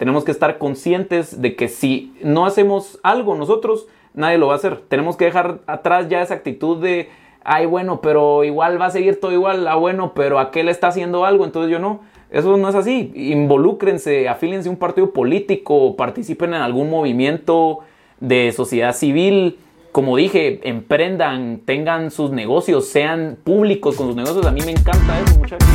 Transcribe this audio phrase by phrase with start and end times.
[0.00, 4.56] tenemos que estar conscientes de que si no hacemos algo nosotros, nadie lo va a
[4.56, 4.80] hacer.
[4.88, 7.10] Tenemos que dejar atrás ya esa actitud de,
[7.44, 11.26] ay, bueno, pero igual va a seguir todo igual, ah, bueno, pero aquel está haciendo
[11.26, 12.00] algo, entonces yo no.
[12.30, 13.12] Eso no es así.
[13.14, 17.80] Involúcrense, afílense a un partido político, participen en algún movimiento
[18.20, 19.58] de sociedad civil.
[19.92, 24.46] Como dije, emprendan, tengan sus negocios, sean públicos con sus negocios.
[24.46, 25.68] A mí me encanta eso, muchachos.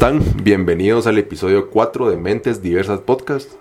[0.00, 0.22] Están?
[0.42, 3.52] Bienvenidos al episodio 4 de Mentes Diversas Podcast.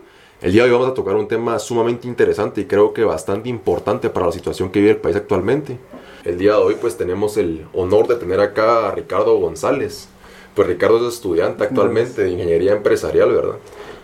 [0.41, 3.49] El día de hoy vamos a tocar un tema sumamente interesante y creo que bastante
[3.49, 5.77] importante para la situación que vive el país actualmente.
[6.23, 10.07] El día de hoy pues tenemos el honor de tener acá a Ricardo González.
[10.55, 13.57] Pues Ricardo es estudiante actualmente de ingeniería empresarial, ¿verdad?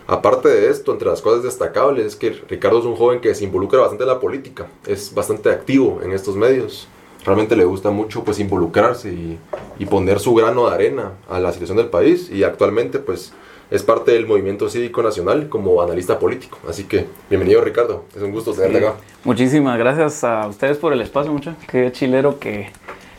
[0.06, 3.44] Aparte de esto, entre las cosas destacables es que Ricardo es un joven que se
[3.44, 6.86] involucra bastante en la política, es bastante activo en estos medios,
[7.26, 9.38] realmente le gusta mucho pues involucrarse y,
[9.78, 13.32] y poner su grano de arena a la situación del país y actualmente pues
[13.70, 16.56] es parte del movimiento cívico nacional como analista político.
[16.68, 18.94] Así que, bienvenido Ricardo, es un gusto tenerte acá.
[19.24, 21.56] Muchísimas gracias a ustedes por el espacio, mucha.
[21.68, 22.70] Qué chilero que,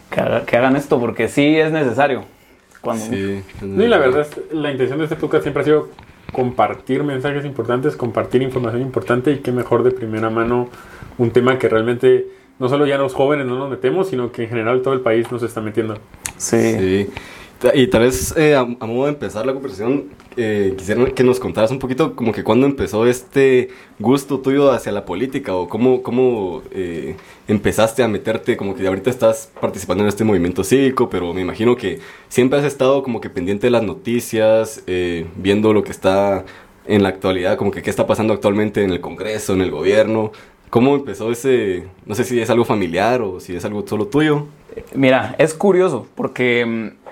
[0.09, 2.23] que, haga- que hagan esto, porque sí es necesario.
[2.79, 5.89] Cuando Sí, Sí, la verdad, es- la intención de este podcast siempre ha sido
[6.31, 10.69] compartir mensajes importantes, compartir información importante y qué mejor de primera mano
[11.17, 12.25] un tema que realmente
[12.59, 15.31] no solo ya los jóvenes no nos metemos, sino que en general todo el país
[15.31, 15.97] nos está metiendo.
[16.37, 17.07] Sí.
[17.73, 21.39] Y tal vez eh, a, a modo de empezar la conversación, eh, quisiera que nos
[21.39, 26.03] contaras un poquito como que cuándo empezó este gusto tuyo hacia la política o cómo,
[26.03, 27.15] cómo eh,
[27.47, 31.75] empezaste a meterte, como que ahorita estás participando en este movimiento cívico, pero me imagino
[31.75, 31.99] que
[32.29, 36.45] siempre has estado como que pendiente de las noticias, eh, viendo lo que está
[36.85, 40.31] en la actualidad, como que qué está pasando actualmente en el Congreso, en el gobierno.
[40.69, 44.47] ¿Cómo empezó ese, no sé si es algo familiar o si es algo solo tuyo?
[44.93, 46.65] Mira, es curioso porque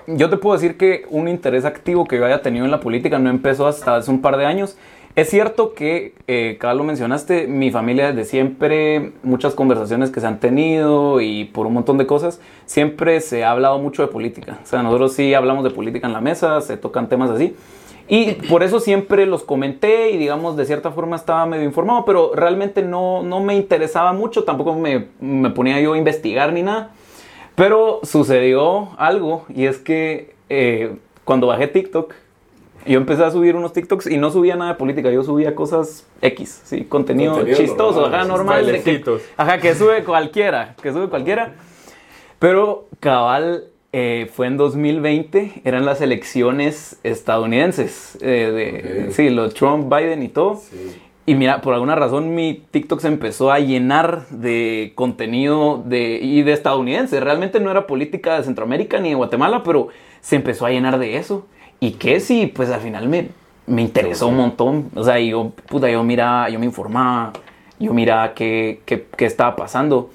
[0.06, 2.80] mm, yo te puedo decir que un interés activo que yo haya tenido en la
[2.80, 4.76] política no empezó hasta hace un par de años.
[5.16, 10.26] Es cierto que, eh, cada lo mencionaste, mi familia desde siempre, muchas conversaciones que se
[10.26, 14.58] han tenido y por un montón de cosas, siempre se ha hablado mucho de política.
[14.62, 17.56] O sea, nosotros sí hablamos de política en la mesa, se tocan temas así.
[18.08, 22.32] Y por eso siempre los comenté y digamos de cierta forma estaba medio informado, pero
[22.34, 26.92] realmente no, no me interesaba mucho, tampoco me, me ponía yo a investigar ni nada.
[27.56, 32.14] Pero sucedió algo y es que eh, cuando bajé TikTok,
[32.86, 36.06] yo empecé a subir unos TikToks y no subía nada de política, yo subía cosas
[36.20, 36.84] X, ¿sí?
[36.84, 38.66] contenido, Contenido chistoso, normal, ajá, normal.
[38.66, 39.04] de que,
[39.36, 41.54] ajá, que sube cualquiera, que sube cualquiera.
[42.38, 49.92] Pero cabal eh, fue en 2020, eran las elecciones estadounidenses, eh, de, sí, los Trump,
[49.92, 50.56] Biden y todo.
[50.56, 50.96] Sí.
[51.28, 56.42] Y mira, por alguna razón mi TikTok se empezó a llenar de contenido de, y
[56.42, 57.18] de estadounidense.
[57.18, 59.88] Realmente no era política de Centroamérica ni de Guatemala, pero
[60.20, 61.46] se empezó a llenar de eso.
[61.80, 63.28] Y que sí, pues al final me,
[63.66, 64.90] me interesó un montón.
[64.94, 67.32] O sea, yo, puta, yo miraba, yo me informaba,
[67.80, 70.10] yo miraba qué, qué, qué estaba pasando.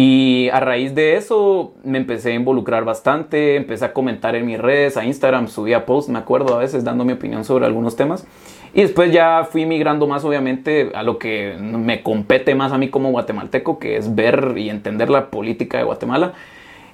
[0.00, 4.56] Y a raíz de eso me empecé a involucrar bastante, empecé a comentar en mis
[4.56, 8.24] redes, a Instagram, subía posts, me acuerdo a veces dando mi opinión sobre algunos temas.
[8.72, 12.90] Y después ya fui migrando más obviamente a lo que me compete más a mí
[12.90, 16.34] como guatemalteco, que es ver y entender la política de Guatemala.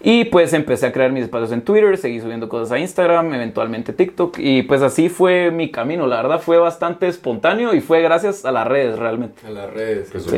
[0.07, 3.95] Y pues empecé a crear mis espacios en Twitter, seguí subiendo cosas a Instagram, eventualmente
[3.95, 4.37] TikTok.
[4.39, 8.53] Y pues así fue mi camino, la verdad fue bastante espontáneo y fue gracias a
[8.53, 9.41] las redes realmente.
[9.47, 10.11] A las redes.
[10.11, 10.29] Qué sí.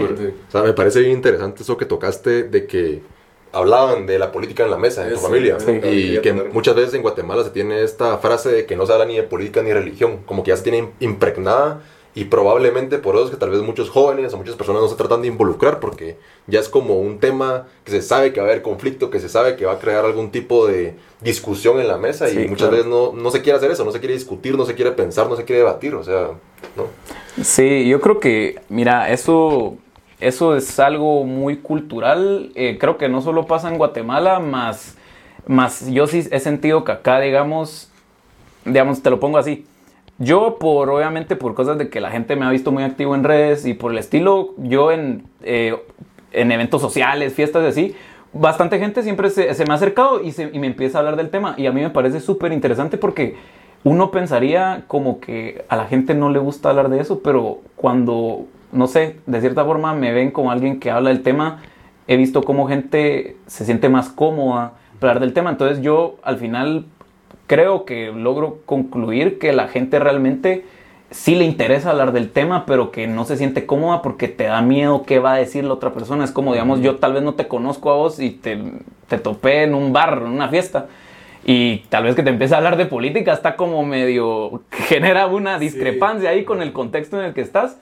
[0.49, 3.03] O sea, me parece bien interesante eso que tocaste de que
[3.53, 5.59] hablaban de la política en la mesa, en tu Sí, familia.
[5.59, 5.73] sí.
[5.83, 8.93] Y que tener- muchas veces en Guatemala se tiene esta frase de que no se
[8.93, 11.81] habla ni de política ni de religión, como que ya se tiene impregnada
[12.17, 14.97] y probablemente por eso es que tal vez muchos jóvenes o muchas personas no se
[14.97, 16.17] tratan de involucrar porque
[16.47, 19.29] ya es como un tema que se sabe que va a haber conflicto, que se
[19.29, 22.71] sabe que va a crear algún tipo de discusión en la mesa Sí, y muchas
[22.71, 22.71] claro.
[22.71, 25.29] veces no, no se quiere hacer eso, no se quiere discutir, no se quiere pensar,
[25.29, 26.31] no se quiere debatir, o sea,
[26.75, 26.87] ¿no?
[27.45, 29.77] Sí, yo creo que, mira, eso,
[30.19, 32.51] eso es algo muy cultural.
[32.55, 34.97] Eh, creo que no solo pasa en Guatemala, más,
[35.47, 37.91] más yo sí he sentido que acá, digamos,
[38.65, 39.67] digamos, te lo pongo así.
[40.19, 43.23] Yo, por obviamente, por cosas de que la gente me ha visto muy activo en
[43.25, 45.77] redes y por el estilo, yo en, eh,
[46.33, 47.95] en eventos sociales, fiestas y así,
[48.33, 51.17] bastante gente siempre se, se me ha acercado y, se- y me empieza a hablar
[51.17, 51.55] del tema.
[51.59, 53.37] Y a mí me parece súper interesante porque
[53.85, 58.47] uno pensaría como que a la gente no le gusta hablar de eso, pero cuando,
[58.73, 61.61] no sé, de cierta forma me ven como alguien que habla del tema,
[62.09, 65.51] he visto cómo gente se siente más cómoda hablar del tema.
[65.51, 66.87] Entonces yo al final
[67.47, 70.65] creo que logro concluir que la gente realmente
[71.11, 74.61] sí le interesa hablar del tema, pero que no se siente cómoda porque te da
[74.63, 76.25] miedo qué va a decir la otra persona.
[76.25, 78.59] Es como, digamos, yo tal vez no te conozco a vos y te,
[79.09, 80.87] te topé en un bar, en una fiesta.
[81.45, 84.63] Y tal vez que te empiece a hablar de política está como medio...
[84.71, 87.79] genera una discrepancia ahí con el contexto en el que estás.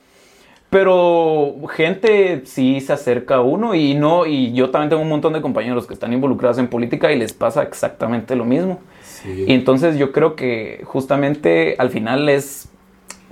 [0.69, 5.32] Pero gente sí se acerca a uno y no, y yo también tengo un montón
[5.32, 8.81] de compañeros que están involucrados en política y les pasa exactamente lo mismo.
[9.24, 12.68] Y entonces yo creo que justamente al final es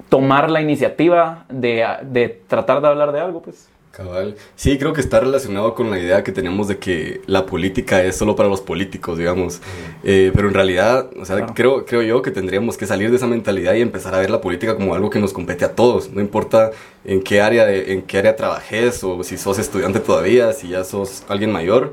[0.08, 3.68] tomar la iniciativa de, de tratar de hablar de algo, pues.
[3.92, 4.36] Cabal.
[4.56, 8.16] Sí, creo que está relacionado con la idea que tenemos de que la política es
[8.16, 9.60] solo para los políticos, digamos.
[10.02, 13.26] Eh, pero en realidad, o sea, creo, creo yo que tendríamos que salir de esa
[13.26, 16.10] mentalidad y empezar a ver la política como algo que nos compete a todos.
[16.10, 16.70] No importa
[17.04, 21.24] en qué área, en qué área trabajes o si sos estudiante todavía, si ya sos
[21.28, 21.92] alguien mayor,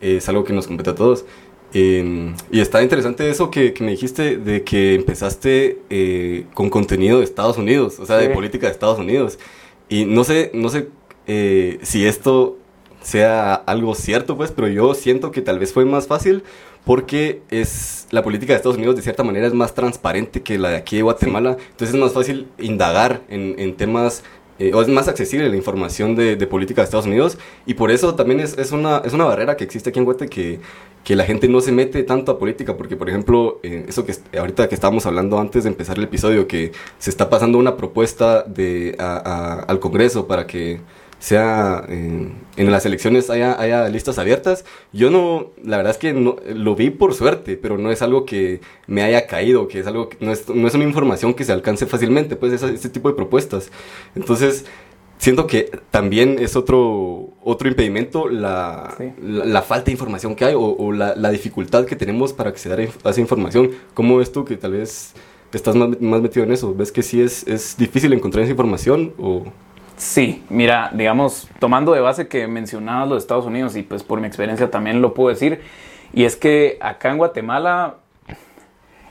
[0.00, 1.24] es algo que nos compete a todos.
[1.72, 7.18] Em, y está interesante eso que, que, me dijiste de que empezaste eh, con contenido
[7.18, 9.38] de Estados Unidos, o sea, de política de Estados Unidos.
[9.88, 10.88] Y no sé, no sé
[11.26, 12.56] eh, si esto
[13.02, 16.42] sea algo cierto, pues, pero yo siento que tal vez fue más fácil
[16.84, 20.70] porque es la política de Estados Unidos de cierta manera es más transparente que la
[20.70, 24.22] de aquí de Guatemala, entonces es más fácil indagar en, en temas
[24.58, 27.36] eh, o es más accesible la información de, de, política de Estados Unidos.
[27.66, 30.28] Y por eso también es, es, una, es una barrera que existe aquí en Guate
[30.28, 30.60] que,
[31.06, 34.12] que la gente no se mete tanto a política porque por ejemplo eh, eso que
[34.36, 38.42] ahorita que estábamos hablando antes de empezar el episodio que se está pasando una propuesta
[38.42, 40.80] de, al Congreso para que
[41.20, 44.64] sea en las elecciones haya, haya, listas abiertas.
[44.92, 48.26] Yo no, la verdad es que no, lo vi por suerte, pero no es algo
[48.26, 51.44] que me haya caído, que es algo que no es, no es una información que
[51.44, 53.70] se alcance fácilmente, pues ese, tipo de propuestas.
[54.14, 54.66] Entonces,
[55.18, 60.92] siento que también es otro, otro impedimento la, la, falta de información que hay o,
[60.92, 63.70] la, la, dificultad que tenemos para acceder a esa información.
[63.94, 65.14] ¿Cómo ves tú que tal vez
[65.52, 66.74] estás más, más metido en eso?
[66.74, 69.44] ¿Ves que sí es, es difícil encontrar esa información o...?
[69.96, 74.26] Sí, mira, digamos, tomando de base que mencionabas los Estados Unidos y pues por mi
[74.26, 75.60] experiencia también lo puedo decir,
[76.12, 77.96] y es que acá en Guatemala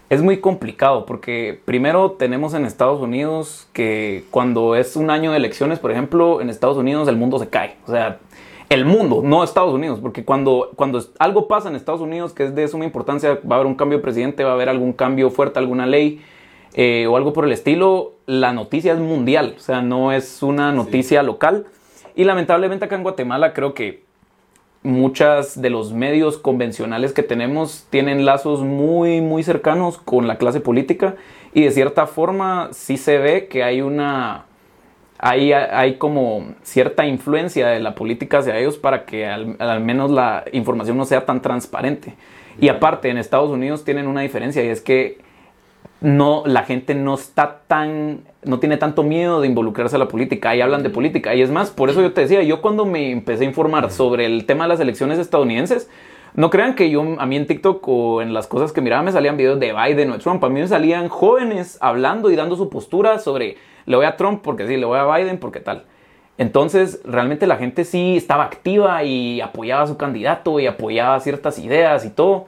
[0.09, 5.37] es muy complicado porque primero tenemos en Estados Unidos que cuando es un año de
[5.37, 8.19] elecciones, por ejemplo, en Estados Unidos el mundo se cae, o sea,
[8.69, 12.55] el mundo, no Estados Unidos, porque cuando, cuando algo pasa en Estados Unidos que es
[12.55, 15.29] de suma importancia, va a haber un cambio de presidente, va a haber algún cambio
[15.29, 16.21] fuerte, alguna ley,
[16.73, 20.71] eh, o algo por el estilo, la noticia es mundial, o sea, no es una
[20.71, 21.67] noticia local.
[22.15, 24.04] Y lamentablemente acá en Guatemala creo que
[24.85, 30.61] muchas de los medios convencionales que tenemos tienen lazos muy, muy cercanos con la clase
[30.61, 31.15] política
[31.53, 34.45] y de cierta forma sí se ve que hay una...
[35.17, 40.11] Hay, hay como cierta influencia de la política hacia ellos para que al, al menos
[40.11, 42.13] la información no sea tan transparente.
[42.59, 45.19] Y aparte, en Estados Unidos tienen una diferencia y es que
[46.01, 50.55] no, la gente no está tan, no tiene tanto miedo de involucrarse a la política.
[50.55, 51.33] y hablan de política.
[51.35, 54.25] Y es más, por eso yo te decía, yo cuando me empecé a informar sobre
[54.25, 55.89] el tema de las elecciones estadounidenses,
[56.35, 59.11] no crean que yo, a mí en TikTok o en las cosas que miraba me
[59.11, 60.43] salían videos de Biden o de Trump.
[60.43, 64.41] A mí me salían jóvenes hablando y dando su postura sobre le voy a Trump
[64.43, 65.85] porque sí, le voy a Biden porque tal.
[66.37, 71.57] Entonces, realmente la gente sí estaba activa y apoyaba a su candidato y apoyaba ciertas
[71.59, 72.47] ideas y todo.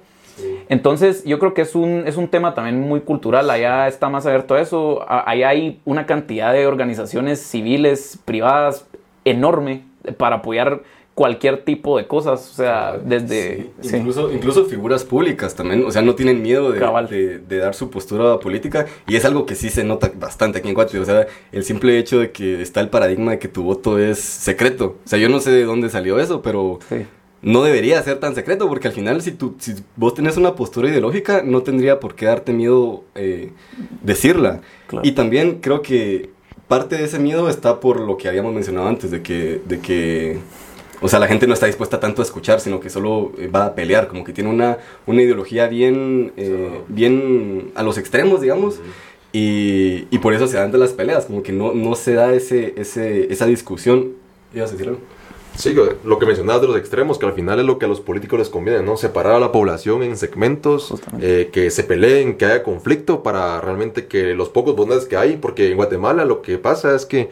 [0.69, 3.49] Entonces, yo creo que es un, es un tema también muy cultural.
[3.49, 5.05] Allá está más abierto a eso.
[5.07, 8.85] Allá hay una cantidad de organizaciones civiles, privadas,
[9.25, 9.83] enorme
[10.17, 10.81] para apoyar
[11.17, 13.71] cualquier tipo de cosas, o sea, desde...
[13.81, 18.39] Incluso, incluso figuras públicas también, o sea, no tienen miedo de, de, dar su postura
[18.39, 21.63] política y es algo que sí se nota bastante aquí en Guatemala, o sea, el
[21.63, 25.17] simple hecho de que está el paradigma de que tu voto es secreto, o sea,
[25.17, 26.77] yo no sé de dónde salió eso, pero
[27.41, 30.89] no debería ser tan secreto, porque al final si, tú, si vos tenés una postura
[30.89, 33.51] ideológica, no tendría por qué darte miedo eh,
[34.01, 34.61] decirla.
[35.03, 36.31] Y también creo que
[36.67, 40.39] parte de ese miedo está por lo que habíamos mencionado antes, de que, de que
[40.99, 43.67] o sea, la gente no está dispuesta tanto a escuchar, sino que solo eh, va
[43.67, 48.79] a pelear, como que tiene una, una ideología bien, eh, bien a los extremos, digamos.
[49.31, 52.33] y, y, por eso se dan de las peleas, como que no, no se da
[52.33, 54.13] ese, ese, esa discusión.
[54.56, 55.01] ¿Ibas a decir algo?
[55.57, 57.99] Sí, lo que mencionabas de los extremos, que al final es lo que a los
[57.99, 58.95] políticos les conviene, ¿no?
[58.95, 64.06] Separar a la población en segmentos, eh, que se peleen, que haya conflicto para realmente
[64.06, 67.31] que los pocos bondades que hay, porque en Guatemala lo que pasa es que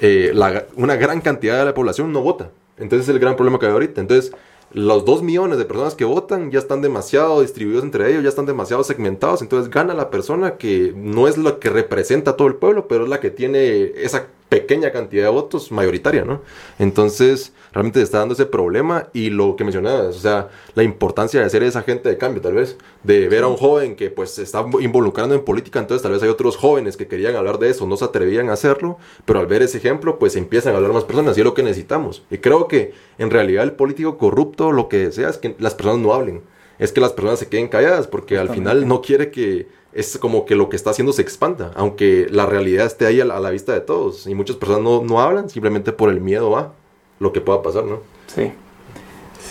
[0.00, 0.34] eh,
[0.76, 2.50] una gran cantidad de la población no vota.
[2.76, 4.00] Entonces es el gran problema que hay ahorita.
[4.02, 4.32] Entonces,
[4.72, 8.44] los dos millones de personas que votan ya están demasiado distribuidos entre ellos, ya están
[8.44, 9.40] demasiado segmentados.
[9.40, 13.04] Entonces gana la persona que no es la que representa a todo el pueblo, pero
[13.04, 16.40] es la que tiene esa pequeña cantidad de votos mayoritaria, ¿no?
[16.78, 21.42] Entonces, realmente se está dando ese problema y lo que mencionabas, o sea, la importancia
[21.42, 24.30] de ser esa agente de cambio, tal vez, de ver a un joven que pues
[24.30, 27.68] se está involucrando en política, entonces tal vez hay otros jóvenes que querían hablar de
[27.68, 30.92] eso, no se atrevían a hacerlo, pero al ver ese ejemplo, pues empiezan a hablar
[30.92, 32.22] más personas y es lo que necesitamos.
[32.30, 35.98] Y creo que en realidad el político corrupto lo que desea es que las personas
[35.98, 36.42] no hablen,
[36.78, 40.44] es que las personas se queden calladas, porque al final no quiere que es como
[40.44, 43.40] que lo que está haciendo se expanda, aunque la realidad esté ahí a la, a
[43.40, 44.26] la vista de todos.
[44.26, 46.72] Y muchas personas no, no hablan simplemente por el miedo a
[47.20, 48.00] lo que pueda pasar, ¿no?
[48.26, 48.52] Sí.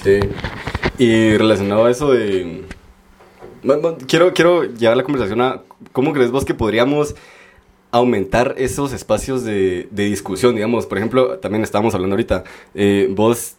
[0.03, 0.19] Sí.
[0.97, 2.65] Y relacionado a eso de...
[3.63, 5.61] Bueno, quiero, quiero llevar la conversación a...
[5.93, 7.15] ¿Cómo crees vos que podríamos
[7.91, 10.55] aumentar esos espacios de, de discusión?
[10.55, 13.55] Digamos, por ejemplo, también estábamos hablando ahorita, eh, vos,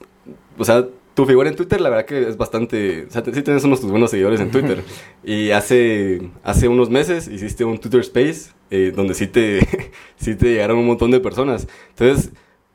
[0.59, 3.07] o sea, tu figura en Twitter, la verdad que es bastante.
[3.07, 4.83] O sea, sí tienes unos tus buenos seguidores en Twitter.
[5.25, 9.61] y hace, hace unos meses hiciste un Twitter Space eh, donde sí te,
[10.17, 11.69] sí te llegaron un montón de personas.
[11.91, 12.33] Entonces,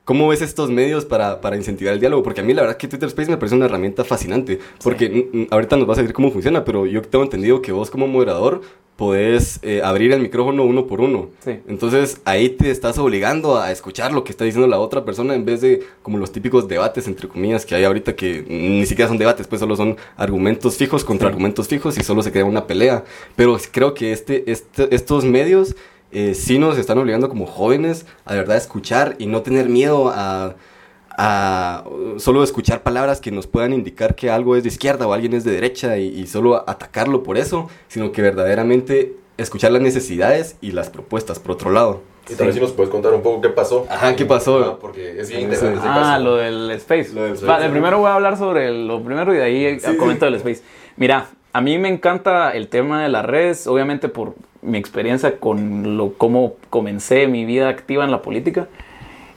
[0.10, 2.24] ¿cómo ves estos medios para, para incentivar el diálogo?
[2.24, 4.58] Porque a mí la verdad que Twitter Space me parece una herramienta fascinante.
[4.82, 7.92] Porque mm, ahorita nos vas a decir cómo funciona, pero yo tengo entendido que vos
[7.92, 8.62] como moderador
[8.96, 11.30] podés eh, abrir el micrófono uno por uno.
[11.46, 11.60] Sí.
[11.68, 15.46] Entonces ahí te estás obligando a escuchar lo que está diciendo la otra persona en
[15.46, 19.20] vez de como los típicos debates entre comillas que hay ahorita que ni siquiera son
[19.20, 23.04] debates, pues solo son argumentos fijos contra argumentos fijos y solo se crea una pelea.
[23.36, 25.76] Pero creo que este, este, estos medios
[26.12, 30.10] eh, sí nos están obligando como jóvenes a de verdad escuchar y no tener miedo
[30.14, 30.56] a
[31.22, 31.84] a
[32.18, 35.44] solo escuchar palabras que nos puedan indicar que algo es de izquierda o alguien es
[35.44, 40.72] de derecha y, y, solo atacarlo por eso, sino que verdaderamente escuchar las necesidades y
[40.72, 42.02] las propuestas por otro lado.
[42.30, 43.88] Y tal vez si nos puedes contar un poco qué pasó.
[43.90, 44.60] Ajá, ¿qué pasó?
[44.64, 46.24] Ah, porque es bien interesante ese Ah, caso.
[46.24, 47.12] lo del Space.
[47.14, 47.48] Lo del Space.
[47.52, 50.62] Vale, primero voy a hablar sobre lo primero y de ahí comento del Space.
[50.96, 51.28] Mira,
[51.60, 56.14] a mí me encanta el tema de las redes, obviamente por mi experiencia con lo,
[56.14, 58.70] cómo comencé mi vida activa en la política.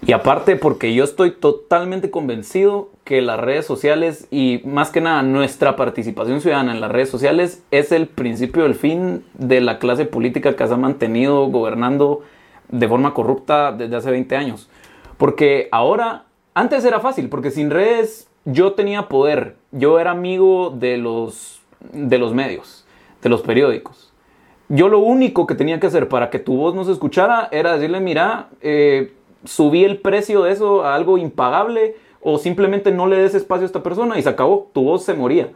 [0.06, 5.24] Y aparte porque yo estoy totalmente convencido que las redes sociales y más que nada
[5.24, 10.04] nuestra participación ciudadana en las redes sociales es el principio del fin de la clase
[10.04, 12.22] política que se ha mantenido gobernando
[12.68, 14.70] de forma corrupta desde hace 20 años.
[15.18, 20.98] Porque ahora, antes era fácil, porque sin redes yo tenía poder, yo era amigo de
[20.98, 21.61] los,
[21.92, 22.84] de los medios,
[23.22, 24.12] de los periódicos.
[24.68, 27.74] Yo lo único que tenía que hacer para que tu voz no se escuchara era
[27.74, 29.12] decirle, mira, eh,
[29.44, 33.66] subí el precio de eso a algo impagable o simplemente no le des espacio a
[33.66, 35.50] esta persona y se acabó, tu voz se moría.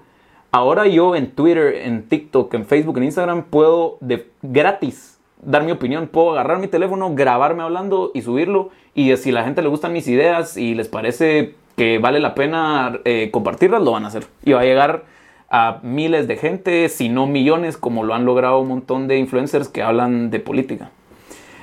[0.50, 5.72] Ahora yo en Twitter, en TikTok, en Facebook, en Instagram puedo de gratis dar mi
[5.72, 9.92] opinión, puedo agarrar mi teléfono, grabarme hablando y subirlo y si la gente le gustan
[9.92, 14.26] mis ideas y les parece que vale la pena eh, compartirlas, lo van a hacer.
[14.44, 15.04] Y va a llegar
[15.48, 19.68] a miles de gente, si no millones, como lo han logrado un montón de influencers
[19.68, 20.90] que hablan de política.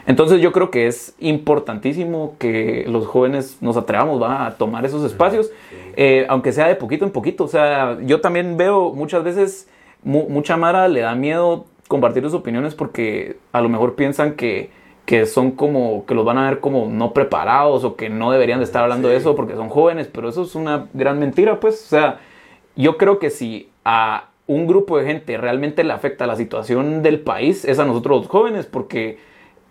[0.05, 4.45] Entonces yo creo que es importantísimo que los jóvenes nos atrevamos ¿va?
[4.45, 5.49] a tomar esos espacios,
[5.95, 7.45] eh, aunque sea de poquito en poquito.
[7.45, 9.69] O sea, yo también veo muchas veces,
[10.03, 14.71] mu mucha Mara le da miedo compartir sus opiniones porque a lo mejor piensan que,
[15.05, 18.59] que son como, que los van a ver como no preparados o que no deberían
[18.59, 19.13] de estar hablando sí.
[19.13, 21.81] de eso porque son jóvenes, pero eso es una gran mentira, pues.
[21.85, 22.19] O sea,
[22.75, 27.19] yo creo que si a un grupo de gente realmente le afecta la situación del
[27.19, 29.17] país, es a nosotros los jóvenes, porque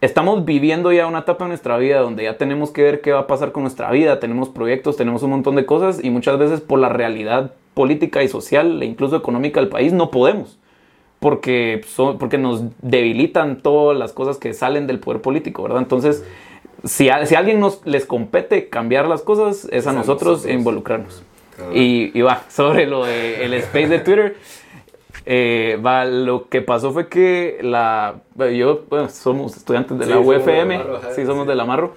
[0.00, 3.20] estamos viviendo ya una etapa en nuestra vida donde ya tenemos que ver qué va
[3.20, 6.60] a pasar con nuestra vida, tenemos proyectos, tenemos un montón de cosas y muchas veces
[6.60, 10.58] por la realidad política y social e incluso económica del país no podemos.
[11.20, 15.78] Porque, son, porque nos debilitan todas las cosas que salen del poder político, ¿verdad?
[15.78, 16.24] Entonces,
[16.82, 20.52] si a, si a alguien nos les compete cambiar las cosas, es a nosotros, nosotros.
[20.52, 21.21] involucrarnos.
[21.56, 21.72] Claro.
[21.74, 24.36] Y, y, va, sobre lo del de space de Twitter,
[25.24, 30.82] eh, va, lo que pasó fue que la, yo, bueno, somos estudiantes de la UFM,
[30.82, 31.48] somos sí, somos sí.
[31.48, 31.94] de la Marro,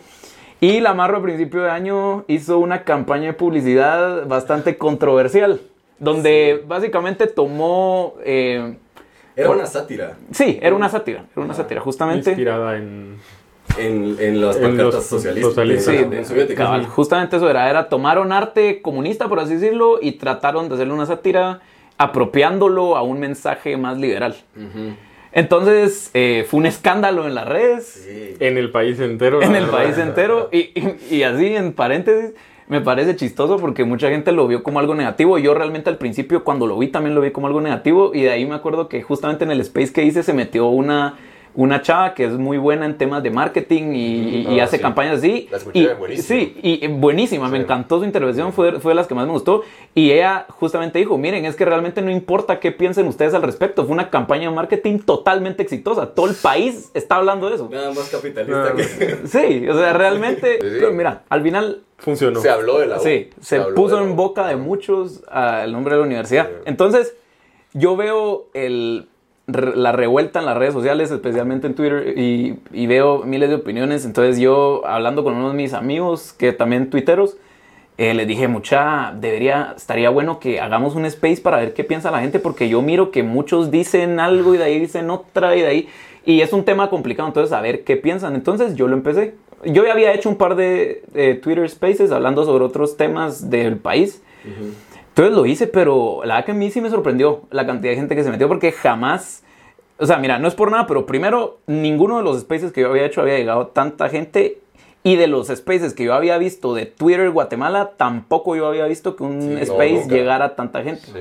[0.61, 5.61] y la Marro a principio de año hizo una campaña de publicidad bastante controversial,
[5.99, 6.65] donde sí.
[6.67, 8.15] básicamente tomó...
[8.23, 8.77] Eh,
[9.35, 10.17] era una sátira.
[10.31, 12.29] Sí, era una sátira, era una ah, sátira, justamente...
[12.29, 13.17] Inspirada en...
[13.77, 16.65] En, en, las pancartas socialistas, socialistas sí, de, soviéticas.
[16.65, 20.93] Cabal, justamente eso era, era, tomaron arte comunista, por así decirlo, y trataron de hacerle
[20.93, 21.61] una sátira
[21.97, 24.35] apropiándolo a un mensaje más liberal.
[24.55, 24.95] Uh -huh.
[25.35, 27.85] Entonces eh, fue un escándalo en las redes.
[27.85, 28.35] Sí.
[28.39, 29.41] En el país entero.
[29.41, 30.49] En el país entero.
[30.55, 32.33] Y, y, y, así, en paréntesis,
[32.69, 35.37] me parece chistoso porque mucha gente lo vio como algo negativo.
[35.37, 38.11] Yo realmente al principio, cuando lo vi, también lo vi como algo negativo.
[38.13, 41.17] Y de ahí me acuerdo que justamente en el space que hice se metió una
[41.55, 44.81] una chava que es muy buena en temas de marketing y, y Ah, hace sí.
[44.81, 45.47] campañas así.
[45.51, 46.27] La escuché, y, buenísima.
[46.27, 49.63] Sí, y buenísima, me encantó su intervención, fue, fue de las que más me gustó.
[49.93, 53.83] Y ella justamente dijo, miren, es que realmente no importa qué piensen ustedes al respecto,
[53.85, 56.13] fue una campaña de marketing totalmente exitosa.
[56.13, 57.69] Todo el país está hablando de eso.
[57.71, 58.83] Nada más capitalista Nada que...
[59.27, 60.75] Sí, o sea, realmente, Sí, sí.
[60.79, 62.41] pero mira, al final Funcionó.
[62.41, 62.99] Se habló de la.
[62.99, 66.47] Sí, se puso en boca de muchos ah, el nombre de la universidad.
[66.49, 66.55] Sí.
[66.65, 67.15] Entonces,
[67.71, 69.07] yo veo el,
[69.47, 74.05] la revuelta en las redes sociales, especialmente en Twitter, y, veo miles de opiniones.
[74.05, 77.37] Entonces, yo hablando con unos de mis amigos, que también tuiteros,
[77.97, 82.11] eh, les dije, mucha, debería, estaría bueno que hagamos un space para ver qué piensa
[82.11, 85.61] la gente, porque yo miro que muchos dicen algo y de ahí dicen otra y
[85.61, 85.89] de ahí,
[86.25, 88.35] y es un tema complicado, entonces a ver qué piensan.
[88.35, 89.35] Entonces yo lo empecé.
[89.63, 94.21] Yo ya había hecho un par de Twitter Spaces hablando sobre otros temas del país.
[95.15, 97.95] Entonces lo hice, pero la verdad que a mí sí me sorprendió la cantidad de
[97.95, 99.45] gente que se metió, porque jamás,
[99.97, 102.89] o sea, mira, no es por nada, pero primero, ninguno de los spaces que yo
[102.89, 104.59] había hecho había llegado tanta gente.
[105.03, 109.15] Y de los spaces que yo había visto de Twitter Guatemala, tampoco yo había visto
[109.15, 111.05] que un Sí, space llegara a tanta gente.
[111.05, 111.19] Sí.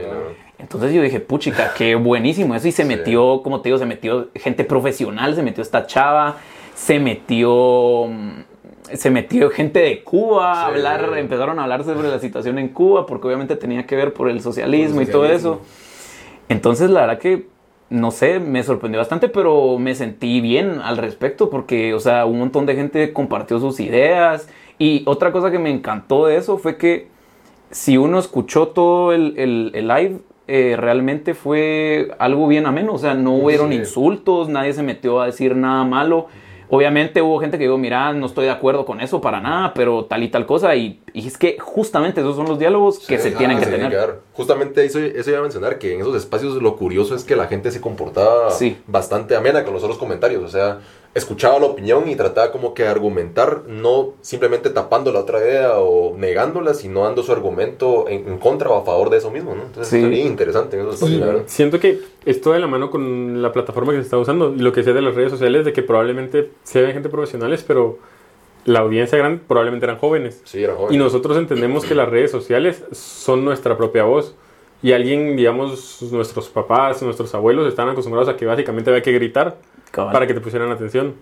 [0.59, 2.67] Entonces yo dije, puchica, qué buenísimo eso.
[2.67, 6.39] Y se metió, como te digo, se metió gente profesional, se metió esta chava,
[6.75, 8.41] se metió, mm,
[8.93, 13.07] se metió gente de Cuba a hablar, empezaron a hablar sobre la situación en Cuba,
[13.07, 15.61] porque obviamente tenía que ver por el socialismo, y todo eso.
[16.49, 17.47] Entonces la verdad que,
[17.91, 22.39] no sé, me sorprendió bastante, pero me sentí bien al respecto, porque, o sea, un
[22.39, 24.49] montón de gente compartió sus ideas.
[24.79, 27.09] Y otra cosa que me encantó de eso fue que
[27.71, 32.93] si uno escuchó todo el, el- el live, eh, realmente fue algo bien ameno.
[32.95, 33.77] O sea, no hubieron Sí.
[33.77, 36.27] insultos, nadie se metió a decir nada malo.
[36.69, 40.05] Obviamente hubo gente que dijo, mira, no estoy de acuerdo con eso para nada, pero
[40.07, 40.75] tal y tal cosa.
[40.75, 44.21] Y, y es que justamente esos son los diálogos que Sí, se tienen que tener.
[44.33, 47.47] Justamente eso, eso iba a mencionar, que en esos espacios lo curioso es que la
[47.47, 48.77] gente se comportaba Sí.
[48.87, 50.43] bastante amena con los otros comentarios.
[50.43, 50.79] O sea,
[51.15, 56.17] escuchaba la opinión y trataba como que argumentar, no simplemente tapando la otra idea o
[56.17, 59.63] negándola, sino dando su argumento en, en contra o a favor de eso mismo, ¿no?
[59.63, 59.97] Entonces, Sí.
[59.99, 61.43] está bien interesante la verdad.
[61.47, 64.73] Siento que esto de la mano con la plataforma que se está usando y lo
[64.73, 67.99] que sé de las redes sociales, de que probablemente se ven gente profesionales, pero
[68.65, 70.41] la audiencia grande probablemente eran jóvenes.
[70.45, 70.95] Sí, era joven.
[70.95, 74.35] Y nosotros entendemos que las redes sociales son nuestra propia voz.
[74.83, 79.57] Y alguien, digamos, nuestros papás, nuestros abuelos están acostumbrados a que básicamente había que gritar
[79.95, 80.13] Cabal.
[80.13, 81.15] para que te pusieran atención.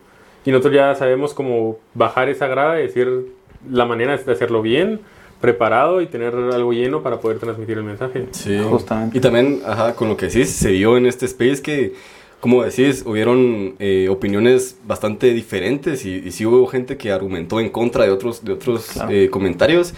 [0.44, 3.26] Y nosotros ya sabemos cómo bajar esa grada y decir
[3.70, 5.00] la manera de hacerlo bien,
[5.40, 8.26] preparado y tener algo lleno para poder transmitir el mensaje.
[8.32, 9.18] Sí, Justamente.
[9.18, 11.94] Y también, ajá, con lo que decís, se vio en este space que,
[12.40, 17.68] como decís, hubieron eh, opiniones bastante diferentes y, y sí hubo gente que argumentó en
[17.70, 19.10] contra de otros, de otros Claro.
[19.12, 19.94] eh, comentarios.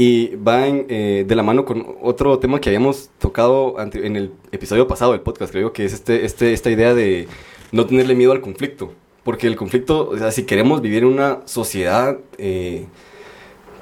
[0.00, 4.14] Y va en, eh, de la mano con otro tema que habíamos tocado ante- en
[4.14, 7.26] el episodio pasado del podcast, creo que es este, este, esta idea de
[7.72, 8.92] no tenerle miedo al conflicto.
[9.24, 12.86] Porque el conflicto, o sea, si queremos vivir en una sociedad eh,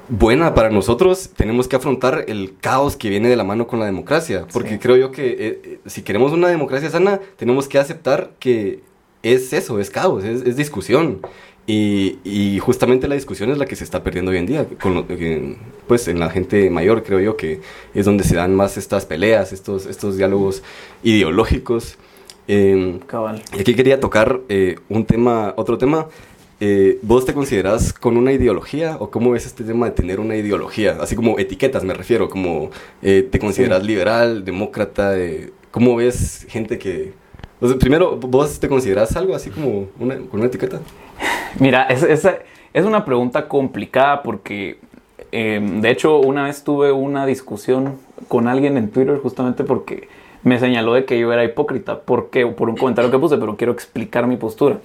[0.09, 3.85] buena para nosotros, tenemos que afrontar el caos que viene de la mano con la
[3.85, 4.45] democracia.
[4.51, 4.77] Porque Sí.
[4.79, 8.81] creo yo que eh, eh, si queremos una democracia sana, tenemos que aceptar que
[9.23, 11.19] es eso, es caos, es, es discusión.
[11.69, 14.93] Y, y justamente la discusión es la que se está perdiendo hoy en día, con
[14.95, 15.05] lo-
[15.85, 17.59] pues en la gente mayor creo yo que
[17.93, 20.63] es donde se dan más estas peleas, estos, estos diálogos
[21.03, 21.97] ideológicos.
[22.47, 23.41] Em, Cabal.
[23.55, 26.07] y aquí quería tocar eh, un tema, otro tema.
[26.59, 30.35] Eh, ¿Vos te considerás con una ideología o cómo ves este tema de tener una
[30.35, 30.97] ideología?
[30.99, 35.13] Así como etiquetas me refiero, como eh, te consideras liberal, demócrata,
[35.71, 37.13] ¿cómo ves gente que...
[37.61, 40.79] o sea, primero, ¿vos te considerás algo así como una, con una etiqueta?
[41.59, 42.27] Mira, es, es,
[42.73, 44.77] es una pregunta complicada porque,
[45.31, 47.95] eh, de hecho, una vez tuve una discusión
[48.27, 50.07] con alguien en Twitter justamente porque
[50.47, 53.73] me señaló de que yo era hipócrita, porque, por un comentario que puse, pero quiero
[53.73, 54.79] explicar mi postura.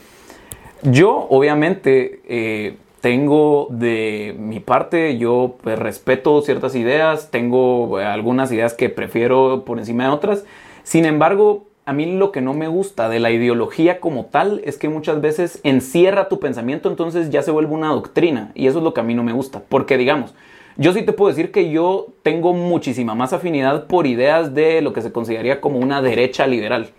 [0.83, 8.51] Yo, obviamente, eh, tengo de mi parte, yo pues, respeto ciertas ideas, tengo eh, algunas
[8.51, 10.44] ideas que prefiero por encima de otras.
[10.83, 14.79] Sin embargo, a mí lo que no me gusta de la ideología como tal es
[14.79, 18.51] que muchas veces encierra tu pensamiento, entonces ya se vuelve una doctrina.
[18.57, 19.62] Y eso es lo que a mí no me gusta.
[19.68, 20.35] Porque, digamos,
[20.76, 24.92] yo sí te puedo decir que yo tengo muchísima más afinidad por ideas de lo
[24.92, 26.90] que se consideraría como una derecha liberal.